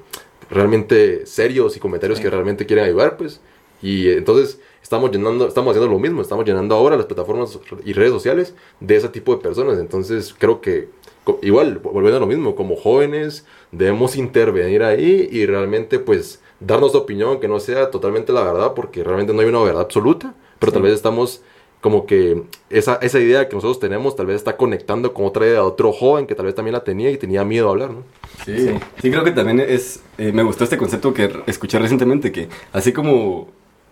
[0.49, 3.41] realmente serios y comentarios que realmente quieren ayudar, pues.
[3.81, 8.11] Y entonces estamos llenando, estamos haciendo lo mismo, estamos llenando ahora las plataformas y redes
[8.11, 9.79] sociales de ese tipo de personas.
[9.79, 10.89] Entonces creo que
[11.41, 17.39] igual, volviendo a lo mismo, como jóvenes debemos intervenir ahí y realmente pues darnos opinión
[17.39, 20.83] que no sea totalmente la verdad, porque realmente no hay una verdad absoluta, pero tal
[20.83, 21.41] vez estamos
[21.81, 25.55] como que esa, esa idea que nosotros tenemos tal vez está conectando con otra idea
[25.55, 28.03] de otro joven que tal vez también la tenía y tenía miedo a hablar, ¿no?
[28.43, 28.69] Sí,
[29.01, 32.91] sí, creo que también es, eh, me gustó este concepto que escuché recientemente, que así
[32.91, 33.47] como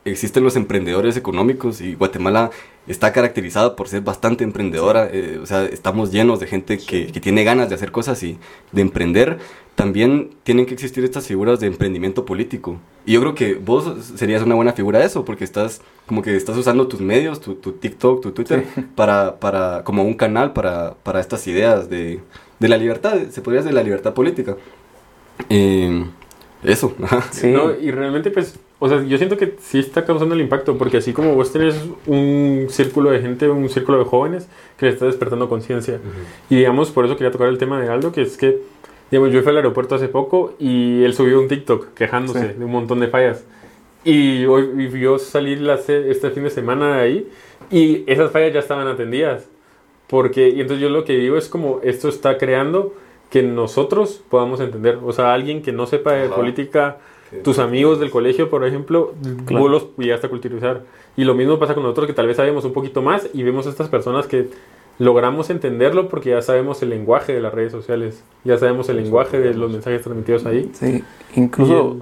[0.05, 2.51] existen los emprendedores económicos y Guatemala
[2.87, 7.19] está caracterizada por ser bastante emprendedora, eh, o sea, estamos llenos de gente que, que
[7.21, 8.37] tiene ganas de hacer cosas y
[8.71, 9.39] de emprender,
[9.75, 12.77] también tienen que existir estas figuras de emprendimiento político.
[13.05, 16.35] Y yo creo que vos serías una buena figura de eso, porque estás como que
[16.35, 20.95] estás usando tus medios, tu, tu TikTok, tu Twitter, para, para, como un canal para,
[21.03, 22.19] para estas ideas de,
[22.59, 24.57] de la libertad, se podría decir de la libertad política.
[25.49, 26.05] Eh,
[26.63, 27.21] eso, ajá.
[27.31, 27.47] Sí.
[27.51, 30.97] No, y realmente, pues, o sea, yo siento que sí está causando el impacto, porque
[30.97, 34.47] así como vos tenés un círculo de gente, un círculo de jóvenes
[34.77, 35.99] que le está despertando conciencia.
[36.49, 38.59] Y digamos, por eso quería tocar el tema de Aldo, que es que,
[39.11, 42.59] digamos, yo fui al aeropuerto hace poco y él subió un TikTok quejándose Sí.
[42.59, 43.45] de un montón de fallas.
[44.05, 47.27] Y hoy y vio salir la este fin de semana de ahí
[47.71, 49.47] y esas fallas ya estaban atendidas.
[50.07, 52.93] Porque, y entonces yo lo que digo es como esto está creando
[53.33, 54.99] que nosotros podamos entender.
[55.03, 56.35] O sea, alguien que no sepa de Ajá.
[56.35, 56.97] política,
[57.43, 59.15] tus amigos del colegio, por ejemplo,
[59.47, 59.63] Claro.
[59.63, 60.83] vos los llegaste a culturizar.
[61.17, 63.65] Y lo mismo pasa con nosotros que tal vez sabemos un poquito más y vemos
[63.65, 64.49] a estas personas que
[64.99, 69.39] logramos entenderlo porque ya sabemos el lenguaje de las redes sociales, ya sabemos el lenguaje
[69.39, 70.69] de los mensajes transmitidos ahí.
[70.73, 71.03] Sí,
[71.35, 71.97] incluso...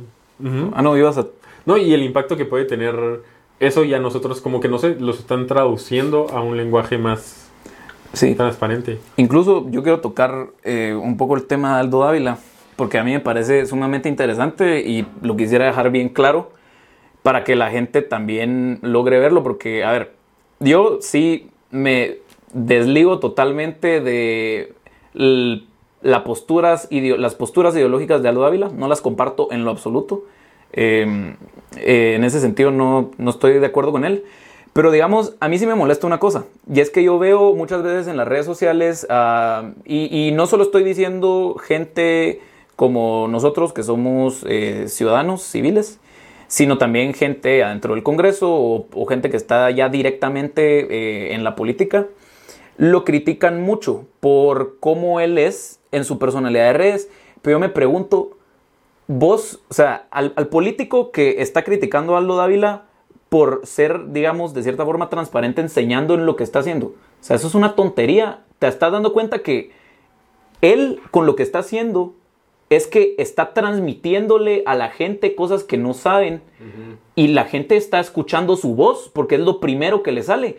[0.74, 1.28] Ah, no, ibas a...
[1.66, 3.22] No, y el impacto que puede tener
[3.62, 7.51] eso ya nosotros como que no sé, los están traduciendo a un lenguaje más
[8.14, 8.99] Sí, transparente.
[9.18, 12.38] Incluso yo quiero tocar eh, un poco el tema de Aldo Dávila,
[12.76, 16.51] porque a mí me parece sumamente interesante y lo quisiera dejar bien claro
[17.24, 20.14] para que la gente también logre verlo, porque, a ver,
[20.59, 22.18] yo sí me
[22.53, 24.74] desligo totalmente de
[25.14, 30.26] la posturas las posturas ideológicas de Aldo Dávila, no las comparto en lo absoluto.
[30.74, 31.36] Eh,
[31.78, 34.24] eh, en ese sentido no, no estoy de acuerdo con él.
[34.74, 37.84] Pero digamos, a mí sí me molesta una cosa, y es que yo veo muchas
[37.84, 42.39] veces en las redes sociales, ah, y, no solo estoy diciendo gente
[42.78, 45.99] como nosotros que somos eh, ciudadanos civiles,
[46.47, 51.43] sino también gente adentro del Congreso o, o gente que está ya directamente eh, en
[51.43, 52.07] la política,
[52.78, 57.09] lo critican mucho por cómo él es en su personalidad de redes.
[57.41, 58.38] Pero yo me pregunto,
[59.07, 62.86] vos, o sea, al, al político que está criticando a Aldo Dávila
[63.32, 66.88] por ser, digamos, de cierta forma transparente enseñando en lo que está haciendo.
[66.88, 68.42] O sea, eso es una tontería.
[68.60, 69.72] Te estás dando cuenta que
[70.60, 72.14] él con lo que está haciendo
[72.70, 76.42] es que está transmitiéndole a la gente cosas que no saben
[77.16, 80.58] y la gente está escuchando su voz porque es lo primero que le sale.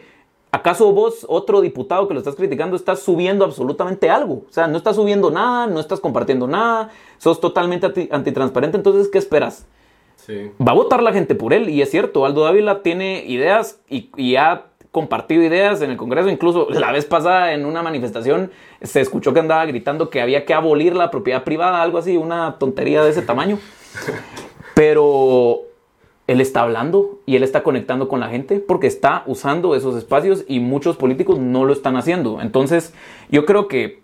[0.50, 4.44] ¿Acaso vos, otro diputado que lo estás criticando, estás subiendo absolutamente algo?
[4.48, 9.08] O sea, no estás subiendo nada, no estás compartiendo nada, sos totalmente anti- antitransparente, entonces,
[9.08, 9.66] ¿qué esperas?
[10.26, 10.50] Sí.
[10.60, 14.10] Va a votar la gente por él, y es cierto, Aldo Dávila tiene ideas y,
[14.16, 18.50] y ha compartido ideas en el Congreso, incluso la vez pasada en una manifestación
[18.82, 22.58] se escuchó que andaba gritando que había que abolir la propiedad privada, algo así, una
[22.58, 23.58] tontería de ese tamaño.
[24.74, 25.62] Pero
[26.26, 30.44] él está hablando y él está conectando con la gente porque está usando esos espacios
[30.46, 32.40] y muchos políticos no lo están haciendo.
[32.40, 32.94] Entonces,
[33.30, 34.01] yo creo que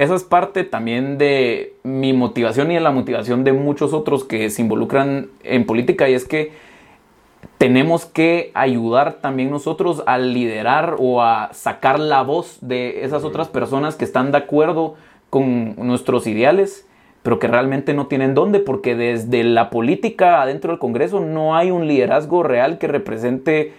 [0.00, 4.48] esa es parte también de mi motivación y de la motivación de muchos otros que
[4.48, 6.52] se involucran en política y es que
[7.58, 13.48] tenemos que ayudar también nosotros a liderar o a sacar la voz de esas otras
[13.48, 14.94] personas que están de acuerdo
[15.28, 16.88] con nuestros ideales,
[17.22, 21.70] pero que realmente no tienen dónde, porque desde la política adentro del Congreso no hay
[21.70, 23.74] un liderazgo real que represente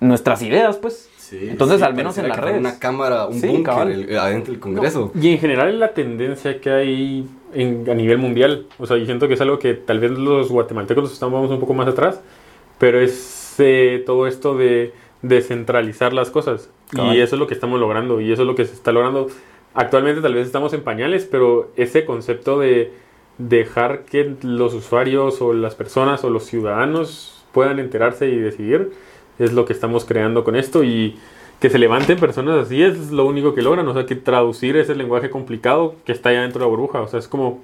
[0.00, 1.08] nuestras ideas, pues.
[1.38, 2.60] Sí, Entonces, sí, al menos en fuera redes.
[2.60, 5.10] Una cámara, un Sí, búnker adentro del Congreso.
[5.18, 8.66] Y en general es la tendencia que hay en- a nivel mundial.
[8.78, 11.72] O sea, yo siento que es algo que tal vez los guatemaltecos estamos un poco
[11.74, 12.20] más atrás,
[12.78, 16.70] pero es eh, todo esto de descentralizar las cosas.
[16.90, 17.16] Cabal.
[17.16, 19.28] Y eso es lo que estamos logrando, y eso es lo que se está logrando.
[19.74, 22.92] Actualmente tal vez estamos en pañales, pero ese concepto de
[23.38, 28.92] dejar que los usuarios o las personas o los ciudadanos puedan enterarse y decidir
[29.38, 31.16] es lo que estamos creando con esto y
[31.60, 34.94] que se levanten personas así es lo único que logran, o sea, que traducir ese
[34.94, 37.60] lenguaje complicado que está allá dentro de la burbuja, o sea, es como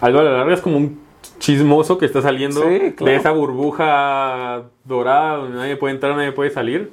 [0.00, 1.00] algo a la larga es como un
[1.38, 3.12] chismoso que está saliendo Sí, claro.
[3.12, 6.90] de esa burbuja dorada donde nadie puede entrar, nadie puede salir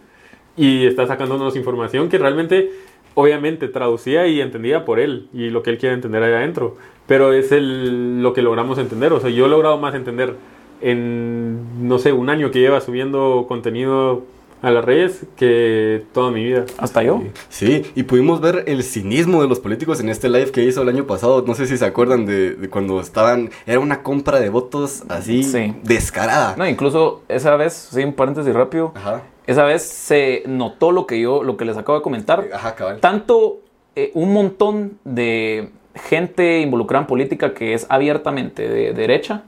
[0.58, 2.72] y está sacándonos información que realmente
[3.16, 7.34] obviamente traducía y entendía por él y lo que él quiere entender allá adentro, pero
[7.34, 10.36] es el, lo que logramos entender, o sea, yo he logrado más entender
[10.82, 14.24] en, no sé, un año que lleva subiendo contenido
[14.62, 16.66] a las redes que toda mi vida.
[16.78, 17.22] Hasta yo.
[17.48, 20.90] Sí, y pudimos ver el cinismo de los políticos en este live que hizo el
[20.90, 21.44] año pasado.
[21.48, 23.52] No sé si se acuerdan de, de cuando estaban.
[23.66, 25.74] Era una compra de votos así Sí.
[25.84, 26.56] descarada.
[26.58, 29.22] No, incluso esa vez, sí, un paréntesis rápido, Ajá.
[29.48, 32.46] esa vez se notó lo que yo, lo que les acabo de comentar.
[32.54, 33.00] Ajá, cabal.
[33.00, 33.60] Tanto
[33.96, 39.44] eh, un montón de gente involucrada en política que es abiertamente de derecha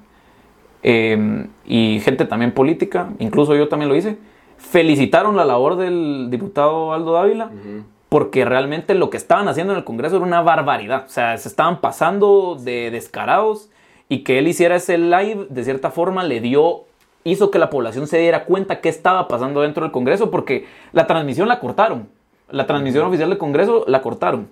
[0.83, 4.17] eh, y gente también política, incluso yo también lo hice,
[4.57, 7.83] felicitaron la labor del diputado Aldo Dávila Ujú.
[8.09, 11.05] porque realmente lo que estaban haciendo en el Congreso era una barbaridad.
[11.05, 13.69] O sea, se estaban pasando de descarados
[14.09, 16.81] y que él hiciera ese live, de cierta forma, le dio,
[17.23, 21.07] hizo que la población se diera cuenta qué estaba pasando dentro del Congreso porque la
[21.07, 22.09] transmisión la cortaron.
[22.49, 24.49] La transmisión oficial del Congreso la cortaron.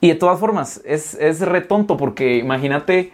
[0.00, 3.10] Y de todas formas, es, es re tonto porque imagínate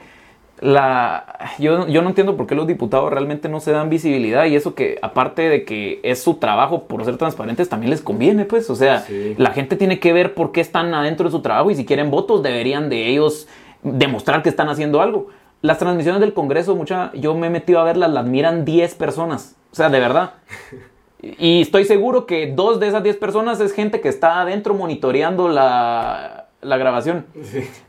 [0.60, 4.54] la yo, yo no entiendo por qué los diputados realmente no se dan visibilidad y
[4.56, 8.68] eso que aparte de que es su trabajo por ser transparentes también les conviene pues
[8.68, 9.34] o sea Sí.
[9.38, 12.10] la gente tiene que ver por qué están adentro de su trabajo y si quieren
[12.10, 13.48] votos deberían de ellos
[13.82, 15.28] demostrar que están haciendo algo.
[15.62, 19.56] Las transmisiones del Congreso mucha yo me he metido a verlas las miran 10 personas
[19.72, 20.32] o sea de verdad.
[21.22, 25.50] Y estoy seguro que dos de esas 10 personas es gente que está adentro monitoreando
[25.50, 27.26] la, la grabación.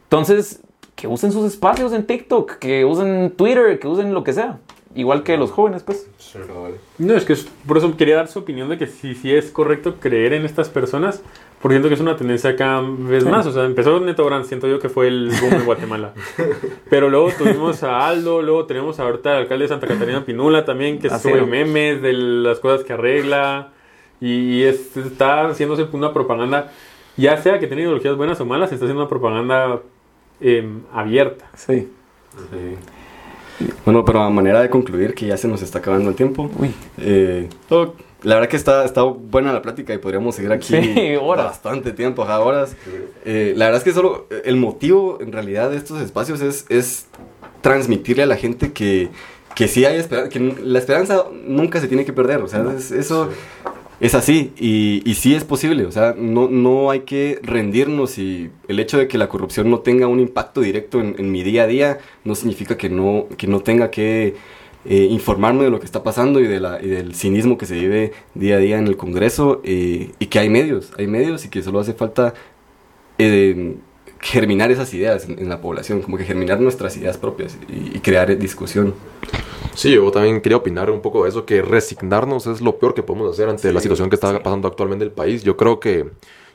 [0.03, 0.61] Entonces,
[1.02, 4.60] que usen sus espacios en TikTok, que usen Twitter, que usen lo que sea.
[4.93, 6.08] Igual que los jóvenes, pues.
[6.99, 9.49] No, es que es- por eso quería dar su opinión de que sí, sí es
[9.49, 11.24] correcto creer en estas personas,
[11.62, 13.47] porque siento que es una tendencia cada vez más.
[13.47, 16.14] O sea, empezó Neto Brand, siento yo que fue el boom en Guatemala.
[16.89, 20.99] Pero luego tuvimos a Aldo, luego tenemos ahorita al alcalde de Santa Catarina Pinula también,
[20.99, 21.47] que Así sube es.
[21.47, 23.70] memes de las cosas que arregla.
[24.20, 26.70] Y es- está haciéndose una propaganda,
[27.18, 29.80] ya sea que tenga ideologías buenas o malas, está haciendo una propaganda
[30.42, 31.46] em, abierta.
[31.56, 31.88] Sí.
[32.52, 33.68] Sí.
[33.86, 36.50] Bueno, pero a manera de concluir, que ya se nos está acabando el tiempo.
[36.58, 36.74] Uy.
[36.98, 37.48] eh,
[38.24, 41.46] la verdad que está, está buena la plática y podríamos seguir aquí Sí, horas.
[41.46, 42.76] bastante tiempo, ajá, horas.
[43.26, 46.66] Eh, la verdad es que solo eh, el motivo en realidad de estos espacios es,
[46.70, 47.08] es
[47.62, 49.10] transmitirle a la gente que,
[49.56, 52.42] que sí hay esperanza, que la esperanza nunca se tiene que perder.
[52.42, 53.30] O sea, es- eso
[54.02, 55.86] es así y, y sí es posible.
[55.86, 59.80] O sea, no, no hay que rendirnos y el hecho de que la corrupción no
[59.80, 63.60] tenga un impacto directo en, mi día a día no significa que no, que no
[63.62, 64.36] tenga que
[64.86, 67.76] eh, informarme de lo que está pasando y, de la, y del cinismo que se
[67.76, 71.49] vive día a día en el Congreso eh, y que hay medios, hay medios y
[71.49, 72.34] que solo hace falta
[73.20, 73.76] eh,
[74.22, 77.99] germinar esas ideas en, en la población, como que germinar nuestras ideas propias y, y
[77.99, 78.93] crear discusión.
[79.74, 83.03] Sí, yo también quería opinar un poco de eso, que resignarnos es lo peor que
[83.03, 85.43] podemos hacer ante la situación que está pasando actualmente en el país.
[85.43, 86.09] Yo creo que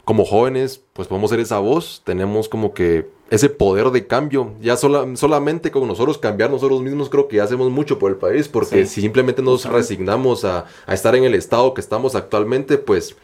[0.05, 4.53] como jóvenes, pues podemos ser esa voz, tenemos como que ese poder de cambio.
[4.61, 8.17] Ya sola- solamente con nosotros cambiar nosotros mismos creo que ya hacemos mucho por el
[8.17, 8.95] país, porque Sí.
[8.95, 13.17] si simplemente nos resignamos a, a estar en el estado que estamos actualmente, pues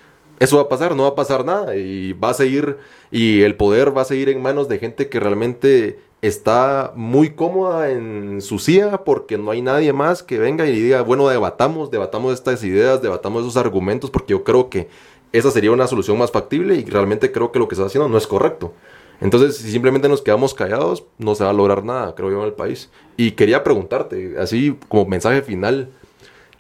[0.43, 2.77] eso va a pasar, no va a pasar nada y va a seguir,
[3.13, 7.91] y el poder va a seguir en manos de gente que realmente está muy cómoda
[7.91, 12.35] en su silla porque no hay nadie más que venga y diga, bueno, debatamos, debatamos
[12.35, 14.89] estas ideas, debatamos esos argumentos, porque yo creo que
[15.33, 18.19] esa sería una solución más factible y realmente creo que lo que está haciendo no
[18.19, 18.73] es correcto.
[19.21, 22.47] Entonces, si simplemente nos quedamos callados, no se va a lograr nada, creo yo, en
[22.47, 22.91] el país.
[23.17, 25.91] Y quería preguntarte, así como mensaje final,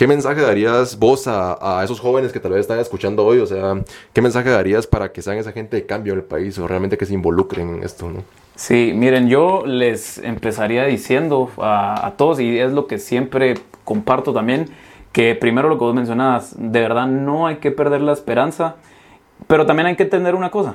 [0.03, 3.39] ¿qué mensaje darías vos a, a esos jóvenes que tal vez están escuchando hoy?
[3.39, 3.81] O sea,
[4.13, 6.99] ¿qué mensaje darías para que sean esa gente de cambio en el país o realmente
[6.99, 8.25] que se involucren en esto, no?
[8.57, 14.33] Sí, miren, yo les empezaría diciendo a, a todos, y es lo que siempre comparto
[14.33, 14.71] también,
[15.13, 18.75] que primero lo que vos mencionabas, de verdad no hay que perder la esperanza,
[19.47, 20.75] pero también hay que entender una cosa.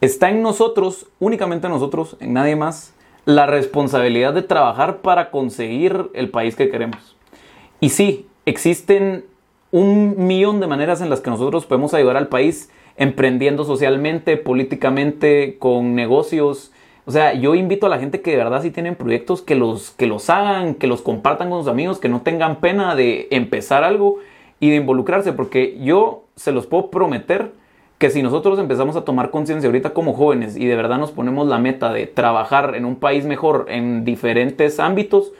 [0.00, 2.94] Está en nosotros, únicamente en nosotros, en nadie más,
[3.26, 7.16] la responsabilidad de trabajar para conseguir el país que queremos.
[7.80, 9.24] Y sí, existen
[9.70, 15.56] un millón de maneras en las que nosotros podemos ayudar al país emprendiendo socialmente, políticamente,
[15.58, 16.72] con negocios.
[17.06, 19.90] O sea, yo invito a la gente que de verdad si tienen proyectos que los,
[19.92, 23.84] que los hagan, que los compartan con sus amigos, que no tengan pena de empezar
[23.84, 24.18] algo
[24.58, 27.52] y de involucrarse, porque yo se los puedo prometer
[27.96, 31.46] que si nosotros empezamos a tomar conciencia ahorita como jóvenes y de verdad nos ponemos
[31.48, 35.32] la meta de trabajar en un país mejor en diferentes ámbitos,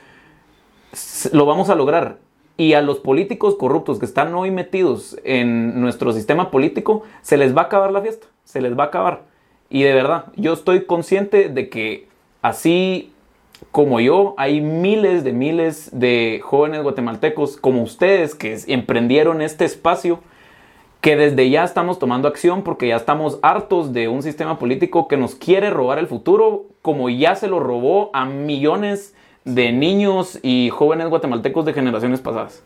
[1.32, 2.18] lo vamos a lograr.
[2.60, 7.56] Y a los políticos corruptos que están hoy metidos en nuestro sistema político, se les
[7.56, 9.22] va a acabar la fiesta, se les va a acabar.
[9.70, 12.06] Y de verdad, yo estoy consciente de que
[12.42, 13.14] así
[13.72, 20.20] como yo, hay miles de miles de jóvenes guatemaltecos como ustedes que emprendieron este espacio
[21.00, 25.16] que desde ya estamos tomando acción porque ya estamos hartos de un sistema político que
[25.16, 30.70] nos quiere robar el futuro como ya se lo robó a millones de niños y
[30.70, 32.62] jóvenes guatemaltecos de generaciones pasadas.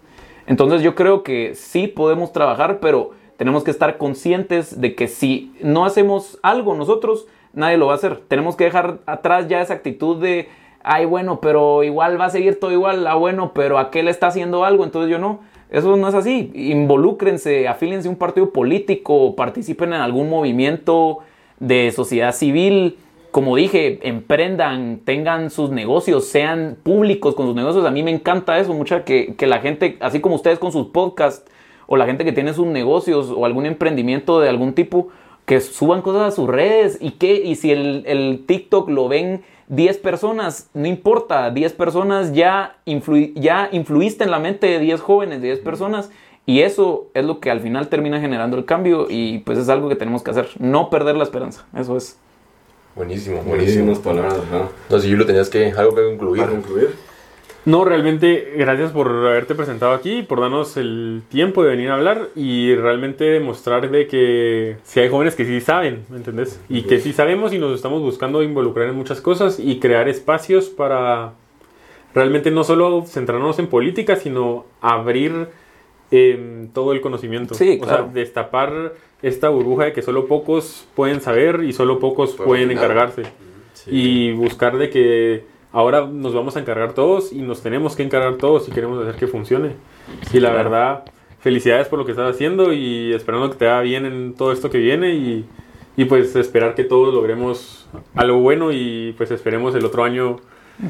[0.47, 5.53] Entonces yo creo que sí podemos trabajar, pero tenemos que estar conscientes de que si
[5.61, 8.23] no hacemos algo nosotros, nadie lo va a hacer.
[8.29, 10.49] Tenemos que dejar atrás ya esa actitud de,
[10.83, 14.65] ay bueno, pero igual va a seguir todo igual, ah bueno, pero aquel está haciendo
[14.65, 15.41] algo, entonces yo no.
[15.71, 16.53] Eso no es así.
[16.55, 21.19] Involúcrense, afílense a un partido político, participen en algún movimiento
[21.59, 22.99] de sociedad civil.
[23.35, 27.85] Como dije, emprendan, tengan sus negocios, sean públicos con sus negocios.
[27.85, 30.87] A mí me encanta eso, mucha que, que la gente, así como ustedes con sus
[30.87, 31.45] podcasts,
[31.89, 35.09] o la gente que tiene sus negocios o algún emprendimiento de algún tipo,
[35.47, 39.43] que suban cosas a sus redes y que, y si el, el TikTok lo ven
[39.67, 45.01] 10 personas, no importa, 10 personas ya, influ- ya influiste en la mente de 10
[45.01, 46.09] jóvenes, de 10 personas,
[46.47, 49.89] y eso es lo que al final termina generando el cambio, y pues es algo
[49.89, 52.21] que tenemos que hacer, no perder la esperanza, eso es.
[52.97, 54.69] Buenísimo, Buenísimas palabras, ajá.
[54.89, 56.43] No sé, Julio, tenías que algo que concluir.
[56.43, 56.91] Para concluir.
[57.65, 62.29] No, realmente gracias por haberte presentado aquí, por darnos el tiempo de venir a hablar
[62.37, 66.61] y realmente demostrar de que si hay jóvenes que sí saben, ¿me entendés?
[66.69, 70.69] Y que sí sabemos y nos estamos buscando involucrar en muchas cosas y crear espacios
[70.69, 71.33] para
[72.15, 75.49] realmente no solo centrarnos en política, sino abrir
[76.15, 77.55] em, todo el conocimiento.
[77.55, 78.05] Sí, O claro.
[78.05, 78.93] sea, destapar
[79.23, 83.23] esta burbuja de que solo pocos pueden saber y solo pocos Pueden encargarse
[83.87, 88.37] y buscar de que ahora nos vamos a encargar todos y nos tenemos que encargar
[88.37, 89.73] todos si queremos hacer que funcione.
[90.33, 90.71] Y la claro.
[90.71, 91.05] verdad,
[91.41, 94.71] felicidades por lo que estás haciendo y esperando que te vaya bien en todo esto
[94.71, 95.45] que viene y,
[95.97, 100.37] y pues esperar que todos logremos algo bueno y pues esperemos el otro año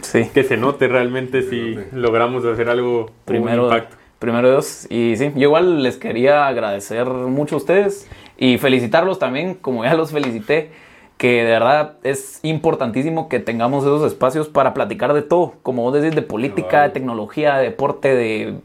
[0.01, 0.31] Sí.
[0.33, 3.97] que se note realmente si logramos hacer algo con un Primero, impacto.
[4.19, 4.87] Primero Dios.
[4.91, 9.95] Y sí, yo igual les quería agradecer mucho a ustedes y felicitarlos también, como ya
[9.95, 10.71] los felicité,
[11.17, 15.95] que de verdad es importantísimo que tengamos esos espacios para platicar de todo, como vos
[15.95, 18.57] decís, de política, de tecnología, de deporte, de,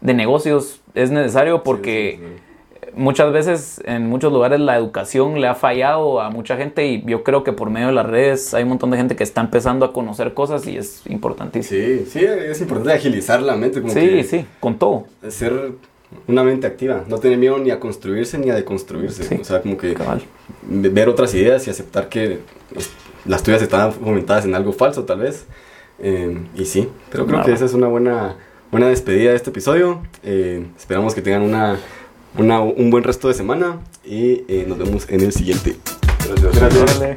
[0.00, 0.80] de negocios.
[0.94, 2.38] Es necesario porque
[2.94, 7.22] muchas veces en muchos lugares la educación le ha fallado a mucha gente y yo
[7.24, 9.84] creo que por medio de las redes hay un montón de gente que está empezando
[9.86, 11.80] a conocer cosas y es importantísimo.
[11.80, 15.04] Sí, sí, es importante agilizar la mente, como Sí, que sí, con todo.
[15.28, 15.72] ser
[16.26, 19.60] una mente activa, no tener miedo ni a construirse ni a deconstruirse, Sí, o sea,
[19.60, 20.22] como que cabal.
[20.66, 22.38] ver otras ideas y aceptar que
[23.26, 25.46] las tuyas están fomentadas en algo falso tal vez,
[26.00, 28.36] Eh, y sí, pero creo que esa es una buena,
[28.70, 31.76] buena despedida de este episodio, Eh, esperamos que tengan una,
[32.36, 35.76] una- un buen resto de semana y eh, nos vemos en el siguiente.
[36.28, 37.16] Gracias.